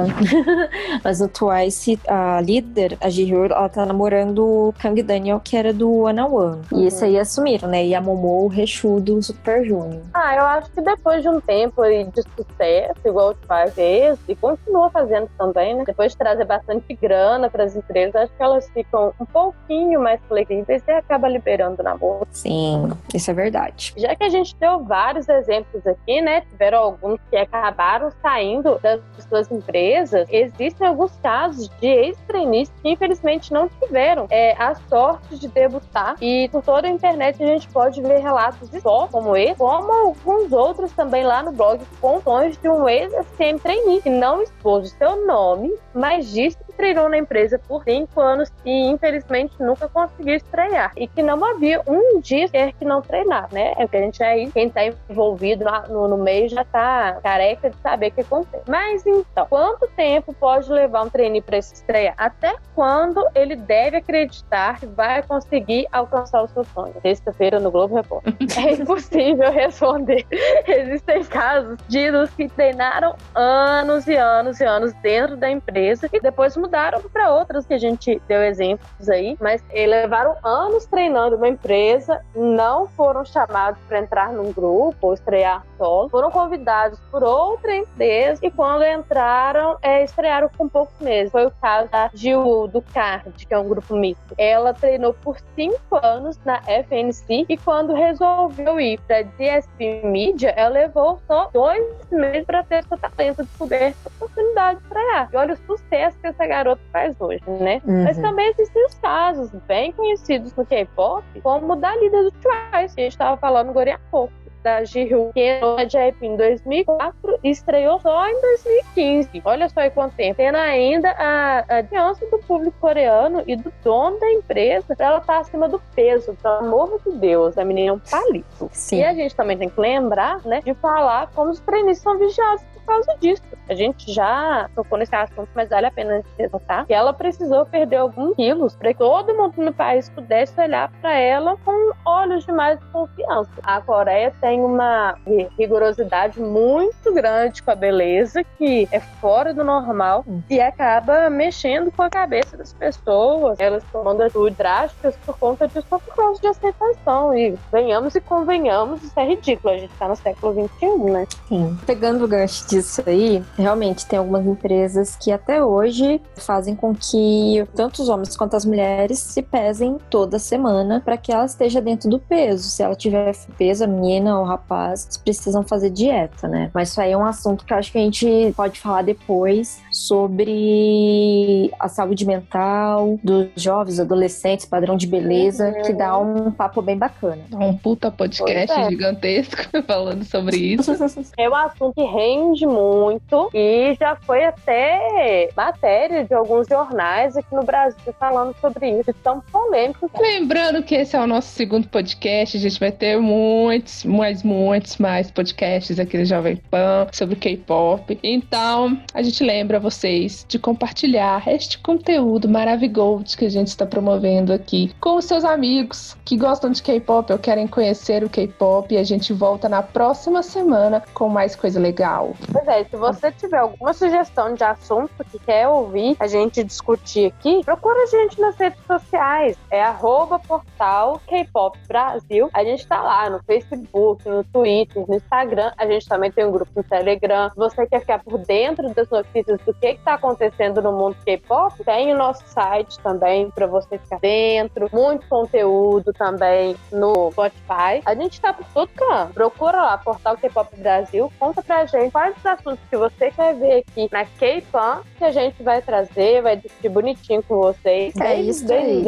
Mas 1.02 1.20
o 1.20 1.28
Twice, 1.28 1.98
a 2.06 2.40
líder, 2.40 2.98
a 3.00 3.08
Jihyo, 3.08 3.46
ela 3.46 3.68
tá 3.68 3.86
namorando 3.86 4.38
o 4.44 4.74
Kang 4.78 5.00
Daniel, 5.02 5.40
que 5.40 5.56
era 5.56 5.72
do 5.72 6.06
Ana 6.06 6.26
One. 6.26 6.62
Uhum. 6.70 6.80
E 6.80 6.86
esse 6.86 7.04
aí 7.04 7.18
assumiram, 7.18 7.68
né? 7.68 7.84
E 7.84 7.94
a 7.94 8.00
Momo, 8.00 8.44
o 8.44 8.48
Rechu 8.48 9.00
do 9.00 9.22
Super 9.22 9.64
Junior. 9.64 10.02
Ah, 10.12 10.36
eu 10.36 10.44
acho 10.44 10.70
que 10.70 10.80
depois 10.80 11.22
de 11.22 11.28
um 11.28 11.40
tempo 11.40 11.82
de 11.82 12.22
sucesso, 12.36 13.00
igual 13.04 13.30
o 13.30 13.34
Twice 13.34 13.72
fez, 13.74 14.18
e 14.28 14.34
continua 14.34 14.90
fazendo 14.90 15.28
também, 15.38 15.74
né? 15.74 15.84
Depois 15.86 16.12
de 16.12 16.18
trazer 16.18 16.44
bastante 16.44 16.94
grana 16.94 17.48
para 17.48 17.64
as 17.64 17.74
empresas, 17.74 18.14
acho 18.16 18.32
que 18.32 18.42
elas 18.42 18.68
ficam 18.70 19.12
um 19.20 19.24
pouquinho 19.24 20.00
mais 20.00 20.20
flexíveis 20.28 20.82
e 20.86 20.90
acaba 20.90 21.28
liberando 21.28 21.82
na 21.82 21.96
bolsa. 21.96 22.26
Sim, 22.30 22.90
isso 23.14 23.30
é 23.30 23.34
verdade. 23.34 23.94
Já 23.96 24.14
que 24.14 24.24
a 24.24 24.28
gente 24.28 24.54
deu 24.56 24.80
vários 24.96 25.28
exemplos 25.28 25.86
aqui, 25.86 26.22
né? 26.22 26.40
Tiveram 26.40 26.78
alguns 26.78 27.20
que 27.28 27.36
acabaram 27.36 28.10
saindo 28.22 28.78
das 28.78 28.98
suas 29.28 29.52
empresas. 29.52 30.26
Existem 30.30 30.88
alguns 30.88 31.14
casos 31.18 31.68
de 31.78 31.86
ex-trainees 31.86 32.72
que 32.80 32.88
infelizmente 32.88 33.52
não 33.52 33.68
tiveram 33.68 34.26
é, 34.30 34.52
a 34.58 34.74
sorte 34.88 35.36
de 35.36 35.48
debutar. 35.48 36.16
E 36.18 36.48
por 36.48 36.62
toda 36.62 36.88
a 36.88 36.90
internet 36.90 37.42
a 37.42 37.46
gente 37.46 37.68
pode 37.68 38.00
ver 38.00 38.20
relatos 38.20 38.70
de 38.70 38.80
só 38.80 39.06
como 39.08 39.36
esse, 39.36 39.56
como 39.56 39.92
alguns 39.92 40.50
outros 40.50 40.90
também 40.92 41.24
lá 41.24 41.42
no 41.42 41.52
blog 41.52 41.78
com 42.00 42.16
de 42.62 42.68
um 42.68 42.88
ex-SM 42.88 43.58
trainee 43.62 44.00
que 44.00 44.10
não 44.10 44.42
expôs 44.42 44.92
o 44.92 44.96
seu 44.96 45.26
nome, 45.26 45.74
mas 45.94 46.30
disse 46.30 46.56
treinou 46.76 47.08
na 47.08 47.18
empresa 47.18 47.58
por 47.58 47.84
cinco 47.84 48.20
anos 48.20 48.50
e 48.64 48.86
infelizmente 48.88 49.54
nunca 49.60 49.88
conseguiu 49.88 50.36
estrear. 50.36 50.92
E 50.96 51.06
que 51.06 51.22
não 51.22 51.44
havia 51.44 51.82
um 51.86 52.20
dia 52.20 52.48
que 52.48 52.84
não 52.84 53.02
treinar, 53.02 53.48
né? 53.52 53.74
É 53.76 53.86
que 53.86 53.96
a 53.96 54.00
gente 54.00 54.22
aí, 54.22 54.50
quem 54.50 54.68
tá 54.68 54.80
envolvido 55.08 55.64
no, 55.88 56.08
no 56.08 56.18
meio 56.18 56.48
já 56.48 56.64
tá 56.64 57.18
careca 57.22 57.70
de 57.70 57.76
saber 57.78 58.08
o 58.08 58.12
que 58.12 58.20
acontece. 58.20 58.64
Mas 58.68 59.06
então, 59.06 59.46
quanto 59.48 59.86
tempo 59.96 60.32
pode 60.34 60.70
levar 60.70 61.02
um 61.02 61.08
treino 61.08 61.42
para 61.42 61.60
se 61.60 61.74
estrear? 61.74 62.14
Até 62.16 62.54
quando 62.74 63.26
ele 63.34 63.56
deve 63.56 63.98
acreditar 63.98 64.78
que 64.78 64.86
vai 64.86 65.22
conseguir 65.22 65.86
alcançar 65.92 66.42
o 66.42 66.48
seu 66.48 66.64
sonho? 66.64 66.94
Sexta-feira 67.02 67.58
no 67.60 67.70
Globo 67.70 67.96
Repórter. 67.96 68.34
é 68.56 68.72
impossível 68.72 69.50
responder. 69.50 70.24
Existem 70.66 71.24
casos 71.24 71.76
de 71.88 72.06
que 72.36 72.48
treinaram 72.48 73.14
anos 73.34 74.06
e 74.06 74.14
anos 74.14 74.60
e 74.60 74.64
anos 74.64 74.92
dentro 75.02 75.36
da 75.36 75.50
empresa 75.50 76.08
e 76.12 76.20
depois 76.20 76.56
mudaram 76.66 77.00
para 77.02 77.32
outras 77.32 77.64
que 77.64 77.74
a 77.74 77.78
gente 77.78 78.20
deu 78.26 78.42
exemplos 78.42 79.08
aí, 79.08 79.36
mas 79.40 79.62
levaram 79.72 80.36
anos 80.42 80.84
treinando 80.86 81.36
uma 81.36 81.48
empresa, 81.48 82.20
não 82.34 82.88
foram 82.88 83.24
chamados 83.24 83.80
para 83.88 84.00
entrar 84.00 84.32
num 84.32 84.52
grupo 84.52 85.06
ou 85.06 85.14
estrear 85.14 85.64
solo, 85.76 86.08
foram 86.08 86.30
convidados 86.30 86.98
por 87.10 87.22
outra 87.22 87.74
empresa 87.74 88.40
e 88.42 88.50
quando 88.50 88.84
entraram, 88.84 89.76
é, 89.82 90.04
estrearam 90.04 90.48
com 90.56 90.68
poucos 90.68 90.98
meses. 91.00 91.30
Foi 91.30 91.46
o 91.46 91.50
caso 91.50 91.90
da 91.90 92.10
Gil 92.14 92.68
do 92.68 92.82
Card, 92.82 93.46
que 93.46 93.52
é 93.52 93.58
um 93.58 93.68
grupo 93.68 93.94
misto. 93.94 94.34
Ela 94.36 94.74
treinou 94.74 95.14
por 95.14 95.36
cinco 95.54 95.96
anos 96.02 96.38
na 96.44 96.60
FNC 96.62 97.46
e 97.48 97.56
quando 97.56 97.94
resolveu 97.94 98.80
ir 98.80 98.98
para 99.00 99.22
DSP 99.22 100.02
Media, 100.04 100.50
ela 100.50 100.70
levou 100.70 101.20
só 101.26 101.48
dois 101.52 101.84
meses 102.10 102.44
para 102.44 102.62
ter 102.64 102.84
seu 102.84 102.98
talento 102.98 103.44
descoberto, 103.44 103.96
oportunidade 104.06 104.78
de 104.80 104.84
estrear. 104.84 105.28
E 105.32 105.36
olha 105.36 105.54
o 105.54 105.56
sucesso 105.56 106.18
que 106.18 106.26
essa 106.26 106.46
garota 106.46 106.82
faz 106.92 107.20
hoje, 107.20 107.42
né? 107.46 107.80
Uhum. 107.84 108.04
Mas 108.04 108.18
também 108.18 108.50
existem 108.50 108.84
os 108.86 108.94
casos 108.94 109.50
bem 109.66 109.92
conhecidos 109.92 110.54
no 110.54 110.64
K-pop, 110.64 111.24
como 111.42 111.76
da 111.76 111.94
líder 111.96 112.24
do 112.24 112.30
Twice, 112.32 112.94
que 112.94 113.00
a 113.00 113.04
gente 113.04 113.12
estava 113.12 113.36
falando 113.36 113.70
agora 113.70 113.94
há 113.94 113.98
pouco 114.10 114.32
da 114.66 114.82
Ji-Hyo, 114.82 115.30
que 115.32 115.40
entrou 115.40 115.76
na 115.76 115.84
J-Pop 115.84 116.26
em 116.26 116.36
2004 116.36 117.38
e 117.44 117.50
estreou 117.50 118.00
só 118.00 118.28
em 118.28 118.40
2015. 118.40 119.42
Olha 119.44 119.68
só 119.68 119.78
aí 119.78 119.90
quanto 119.90 120.16
tempo. 120.16 120.38
Tendo 120.38 120.56
ainda 120.56 121.08
a, 121.12 121.64
a 121.68 121.76
aliança 121.76 122.26
do 122.26 122.38
público 122.40 122.76
coreano 122.80 123.44
e 123.46 123.54
do 123.54 123.72
dono 123.84 124.18
da 124.18 124.28
empresa 124.32 124.96
pra 124.96 125.06
ela 125.06 125.18
estar 125.18 125.34
tá 125.34 125.38
acima 125.38 125.68
do 125.68 125.80
peso. 125.94 126.36
Pelo 126.42 126.54
amor 126.56 127.00
de 127.06 127.12
Deus, 127.12 127.56
a 127.56 127.64
menina 127.64 127.90
é 127.90 127.92
um 127.92 128.00
palito. 128.00 128.68
Sim. 128.72 128.98
E 128.98 129.04
a 129.04 129.14
gente 129.14 129.36
também 129.36 129.56
tem 129.56 129.68
que 129.68 129.80
lembrar, 129.80 130.44
né, 130.44 130.60
de 130.60 130.74
falar 130.74 131.30
como 131.32 131.52
os 131.52 131.60
treinistas 131.60 132.02
são 132.02 132.18
vigiados 132.18 132.64
causa 132.86 133.16
disso. 133.20 133.42
A 133.68 133.74
gente 133.74 134.12
já 134.12 134.70
tocou 134.74 134.98
nesse 134.98 135.14
assunto, 135.14 135.48
mas 135.54 135.68
vale 135.68 135.86
a 135.86 135.90
pena 135.90 136.22
ressaltar 136.38 136.86
que 136.86 136.94
ela 136.94 137.12
precisou 137.12 137.66
perder 137.66 137.96
alguns 137.96 138.34
quilos 138.36 138.76
para 138.76 138.92
que 138.92 138.98
todo 138.98 139.34
mundo 139.34 139.54
no 139.58 139.72
país 139.72 140.08
pudesse 140.08 140.58
olhar 140.60 140.90
para 141.00 141.18
ela 141.18 141.56
com 141.64 141.92
olhos 142.04 142.44
de 142.44 142.52
mais 142.52 142.78
confiança. 142.92 143.50
A 143.62 143.80
Coreia 143.80 144.32
tem 144.40 144.60
uma 144.60 145.16
rigorosidade 145.58 146.40
muito 146.40 147.12
grande 147.12 147.62
com 147.62 147.70
a 147.70 147.74
beleza, 147.74 148.44
que 148.56 148.88
é 148.92 149.00
fora 149.00 149.52
do 149.52 149.64
normal 149.64 150.24
e 150.48 150.60
acaba 150.60 151.28
mexendo 151.28 151.90
com 151.90 152.02
a 152.02 152.10
cabeça 152.10 152.56
das 152.56 152.72
pessoas. 152.72 153.58
Elas 153.58 153.82
tomando 153.92 154.22
atitudes 154.22 154.56
drásticas 154.56 155.16
por 155.24 155.38
conta 155.38 155.66
disso, 155.66 155.86
por 155.88 156.00
causa 156.14 156.40
de 156.40 156.46
aceitação. 156.46 157.36
E 157.36 157.56
venhamos 157.72 158.14
e 158.14 158.20
convenhamos, 158.20 159.02
isso 159.02 159.18
é 159.18 159.26
ridículo. 159.26 159.74
A 159.74 159.78
gente 159.78 159.92
está 159.92 160.08
no 160.08 160.16
século 160.16 160.68
XXI, 160.68 161.10
né? 161.10 161.26
Sim. 161.48 161.78
Pegando 161.86 162.24
o 162.24 162.28
gancho 162.28 162.68
de 162.68 162.75
disso 162.76 163.02
aí, 163.06 163.42
realmente 163.56 164.06
tem 164.06 164.18
algumas 164.18 164.46
empresas 164.46 165.16
que 165.16 165.32
até 165.32 165.62
hoje 165.62 166.20
fazem 166.36 166.74
com 166.74 166.94
que 166.94 167.66
tanto 167.74 168.02
os 168.02 168.08
homens 168.08 168.36
quanto 168.36 168.54
as 168.54 168.64
mulheres 168.64 169.18
se 169.18 169.42
pesem 169.42 169.96
toda 170.10 170.38
semana 170.38 171.00
para 171.04 171.16
que 171.16 171.32
ela 171.32 171.44
esteja 171.44 171.80
dentro 171.80 172.08
do 172.08 172.18
peso. 172.18 172.64
Se 172.64 172.82
ela 172.82 172.94
tiver 172.94 173.34
peso, 173.56 173.84
a 173.84 173.86
menina 173.86 174.38
ou 174.38 174.44
o 174.44 174.46
rapaz 174.46 175.16
precisam 175.24 175.62
fazer 175.62 175.90
dieta, 175.90 176.48
né? 176.48 176.70
Mas 176.74 176.90
isso 176.90 177.00
aí 177.00 177.12
é 177.12 177.16
um 177.16 177.24
assunto 177.24 177.64
que 177.64 177.72
eu 177.72 177.76
acho 177.76 177.90
que 177.90 177.98
a 177.98 178.02
gente 178.02 178.52
pode 178.56 178.80
falar 178.80 179.02
depois 179.02 179.80
sobre 179.90 181.70
a 181.78 181.88
saúde 181.88 182.26
mental 182.26 183.18
dos 183.22 183.48
jovens, 183.56 183.98
adolescentes, 183.98 184.66
padrão 184.66 184.96
de 184.96 185.06
beleza, 185.06 185.68
uhum. 185.68 185.82
que 185.82 185.92
dá 185.92 186.18
um 186.18 186.50
papo 186.50 186.82
bem 186.82 186.96
bacana. 186.96 187.42
Um 187.52 187.76
puta 187.76 188.10
podcast 188.10 188.78
é. 188.78 188.90
gigantesco 188.90 189.62
falando 189.86 190.24
sobre 190.24 190.56
isso. 190.56 190.92
é 191.38 191.48
um 191.48 191.54
assunto 191.54 191.94
que 191.94 192.04
rende 192.04 192.65
muito 192.66 193.50
e 193.54 193.94
já 193.98 194.16
foi 194.16 194.44
até 194.44 195.48
matéria 195.56 196.24
de 196.24 196.34
alguns 196.34 196.66
jornais 196.66 197.36
aqui 197.36 197.54
no 197.54 197.62
Brasil 197.62 198.14
falando 198.18 198.54
sobre 198.60 198.90
isso, 198.90 199.12
tão 199.22 199.40
polêmico. 199.40 200.10
Lembrando 200.18 200.82
que 200.82 200.94
esse 200.94 201.16
é 201.16 201.20
o 201.20 201.26
nosso 201.26 201.48
segundo 201.48 201.88
podcast, 201.88 202.56
a 202.56 202.60
gente 202.60 202.78
vai 202.78 202.92
ter 202.92 203.18
muitos, 203.18 204.04
mais 204.04 204.42
muitos 204.42 204.96
mais 204.98 205.30
podcasts 205.30 205.98
aqui 205.98 206.18
no 206.18 206.24
Jovem 206.24 206.56
Pan 206.70 207.06
sobre 207.12 207.36
K-pop. 207.36 208.18
Então, 208.22 208.98
a 209.14 209.22
gente 209.22 209.42
lembra 209.42 209.78
vocês 209.78 210.44
de 210.48 210.58
compartilhar 210.58 211.46
este 211.48 211.78
conteúdo 211.78 212.48
maravilhoso 212.48 213.36
que 213.36 213.44
a 213.44 213.50
gente 213.50 213.68
está 213.68 213.86
promovendo 213.86 214.52
aqui 214.52 214.92
com 215.00 215.16
os 215.16 215.24
seus 215.24 215.44
amigos 215.44 216.16
que 216.24 216.36
gostam 216.36 216.70
de 216.70 216.82
K-pop 216.82 217.32
ou 217.32 217.38
querem 217.38 217.66
conhecer 217.66 218.24
o 218.24 218.30
K-pop. 218.30 218.92
E 218.94 218.98
a 218.98 219.04
gente 219.04 219.32
volta 219.32 219.68
na 219.68 219.82
próxima 219.82 220.42
semana 220.42 221.02
com 221.14 221.28
mais 221.28 221.54
coisa 221.54 221.78
legal. 221.78 222.34
Pois 222.56 222.68
é, 222.68 222.84
se 222.84 222.96
você 222.96 223.30
tiver 223.30 223.58
alguma 223.58 223.92
sugestão 223.92 224.54
de 224.54 224.64
assunto 224.64 225.12
que 225.30 225.38
quer 225.38 225.68
ouvir 225.68 226.16
a 226.18 226.26
gente 226.26 226.64
discutir 226.64 227.26
aqui, 227.26 227.62
procura 227.62 228.02
a 228.02 228.06
gente 228.06 228.40
nas 228.40 228.56
redes 228.56 228.82
sociais. 228.86 229.58
É 229.70 229.82
arroba 229.82 230.38
portal 230.38 231.20
K-Pop 231.26 231.78
Brasil. 231.86 232.48
A 232.54 232.64
gente 232.64 232.86
tá 232.86 233.02
lá 233.02 233.28
no 233.28 233.42
Facebook, 233.42 234.26
no 234.26 234.42
Twitter, 234.44 235.04
no 235.06 235.16
Instagram. 235.16 235.70
A 235.76 235.86
gente 235.86 236.08
também 236.08 236.32
tem 236.32 236.46
um 236.46 236.50
grupo 236.50 236.70
no 236.74 236.82
Telegram. 236.82 237.50
Se 237.50 237.56
você 237.56 237.86
quer 237.86 238.00
ficar 238.00 238.24
por 238.24 238.38
dentro 238.38 238.88
das 238.94 239.10
notícias 239.10 239.60
do 239.60 239.74
que, 239.74 239.88
está 239.88 240.14
acontecendo 240.14 240.80
no 240.80 240.92
mundo 240.92 241.14
K-pop, 241.26 241.84
tem 241.84 242.14
o 242.14 242.16
nosso 242.16 242.42
site 242.46 242.98
também 243.00 243.50
para 243.50 243.66
você 243.66 243.98
ficar 243.98 244.18
dentro. 244.20 244.88
Muito 244.90 245.28
conteúdo 245.28 246.10
também 246.14 246.74
no 246.90 247.30
Spotify. 247.32 248.00
A 248.06 248.14
gente 248.14 248.40
tá 248.40 248.54
por 248.54 248.64
todo 248.72 248.88
canto. 248.96 249.34
Procura 249.34 249.76
lá, 249.76 249.98
portal 249.98 250.38
K-Pop 250.38 250.74
Brasil. 250.78 251.30
Conta 251.38 251.62
pra 251.62 251.84
gente 251.84 252.10
quais 252.10 252.45
assuntos 252.46 252.80
que 252.88 252.96
você 252.96 253.30
quer 253.30 253.54
ver 253.54 253.78
aqui 253.78 254.08
na 254.10 254.24
K-Pan 254.24 255.02
que 255.18 255.24
a 255.24 255.30
gente 255.30 255.62
vai 255.62 255.82
trazer, 255.82 256.42
vai 256.42 256.56
discutir 256.56 256.88
bonitinho 256.88 257.42
com 257.42 257.56
vocês. 257.56 258.14
É 258.16 258.40
isso 258.40 258.72
aí. 258.72 259.04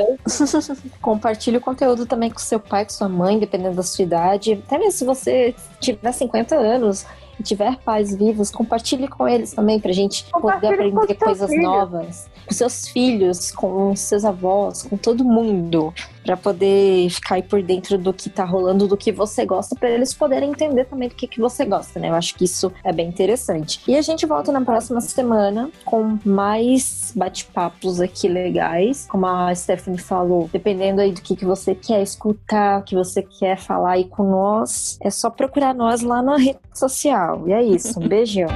Compartilhe 1.01 1.57
o 1.57 1.61
conteúdo 1.61 2.07
também 2.07 2.31
com 2.31 2.39
seu 2.39 2.61
pai, 2.61 2.85
com 2.85 2.91
sua 2.91 3.09
mãe, 3.09 3.39
dependendo 3.39 3.77
da 3.77 3.83
sua 3.83 4.03
idade. 4.03 4.63
Até 4.65 4.79
mesmo 4.79 4.93
se 4.93 5.05
você 5.05 5.55
tiver 5.81 6.13
50 6.13 6.57
anos 6.57 7.07
tiver 7.43 7.77
pais 7.79 8.15
vivos, 8.15 8.51
compartilhe 8.51 9.09
com 9.09 9.29
eles 9.29 9.53
também 9.53 9.81
pra 9.81 9.93
gente 9.93 10.25
poder 10.31 10.75
aprender 10.75 11.15
coisas 11.15 11.51
filho. 11.51 11.63
novas. 11.63 12.29
Com 12.47 12.55
seus 12.55 12.89
filhos, 12.89 13.51
com 13.51 13.95
seus 13.95 14.25
avós, 14.25 14.83
com 14.83 14.97
todo 14.97 15.25
mundo 15.25 15.93
para 16.29 16.37
poder 16.37 17.09
ficar 17.09 17.37
aí 17.37 17.43
por 17.43 17.63
dentro 17.63 17.97
do 17.97 18.13
que 18.13 18.29
tá 18.29 18.45
rolando, 18.45 18.87
do 18.87 18.99
que 18.99 19.11
você 19.11 19.47
gosta, 19.47 19.75
para 19.75 19.89
eles 19.89 20.13
poderem 20.13 20.51
entender 20.51 20.85
também 20.85 21.09
do 21.09 21.15
que, 21.15 21.27
que 21.27 21.41
você 21.41 21.65
gosta, 21.65 21.99
né? 21.99 22.11
Eu 22.11 22.15
acho 22.15 22.35
que 22.35 22.45
isso 22.45 22.71
é 22.85 22.93
bem 22.93 23.09
interessante. 23.09 23.81
E 23.89 23.97
a 23.97 24.03
gente 24.03 24.27
volta 24.27 24.53
na 24.53 24.61
próxima 24.61 25.01
semana 25.01 25.71
com 25.87 26.19
mais 26.27 27.15
bate-papos 27.17 27.99
aqui 27.99 28.29
legais. 28.29 29.07
Como 29.09 29.25
a 29.25 29.55
Stephanie 29.55 29.99
falou, 29.99 30.51
dependendo 30.53 31.01
aí 31.01 31.13
do 31.13 31.23
que, 31.23 31.35
que 31.35 31.47
você 31.47 31.75
quer 31.75 32.03
escutar, 32.03 32.81
o 32.81 32.83
que 32.83 32.95
você 32.95 33.23
quer 33.23 33.57
falar 33.57 33.93
aí 33.93 34.05
com 34.05 34.25
nós, 34.25 34.99
é 35.01 35.09
só 35.09 35.31
procurar 35.31 35.75
nós 35.75 36.03
lá 36.03 36.21
na 36.21 36.37
rede 36.37 36.59
social. 36.75 37.28
E 37.47 37.53
é 37.53 37.63
isso. 37.63 37.99
Um 38.01 38.09
beijão. 38.09 38.49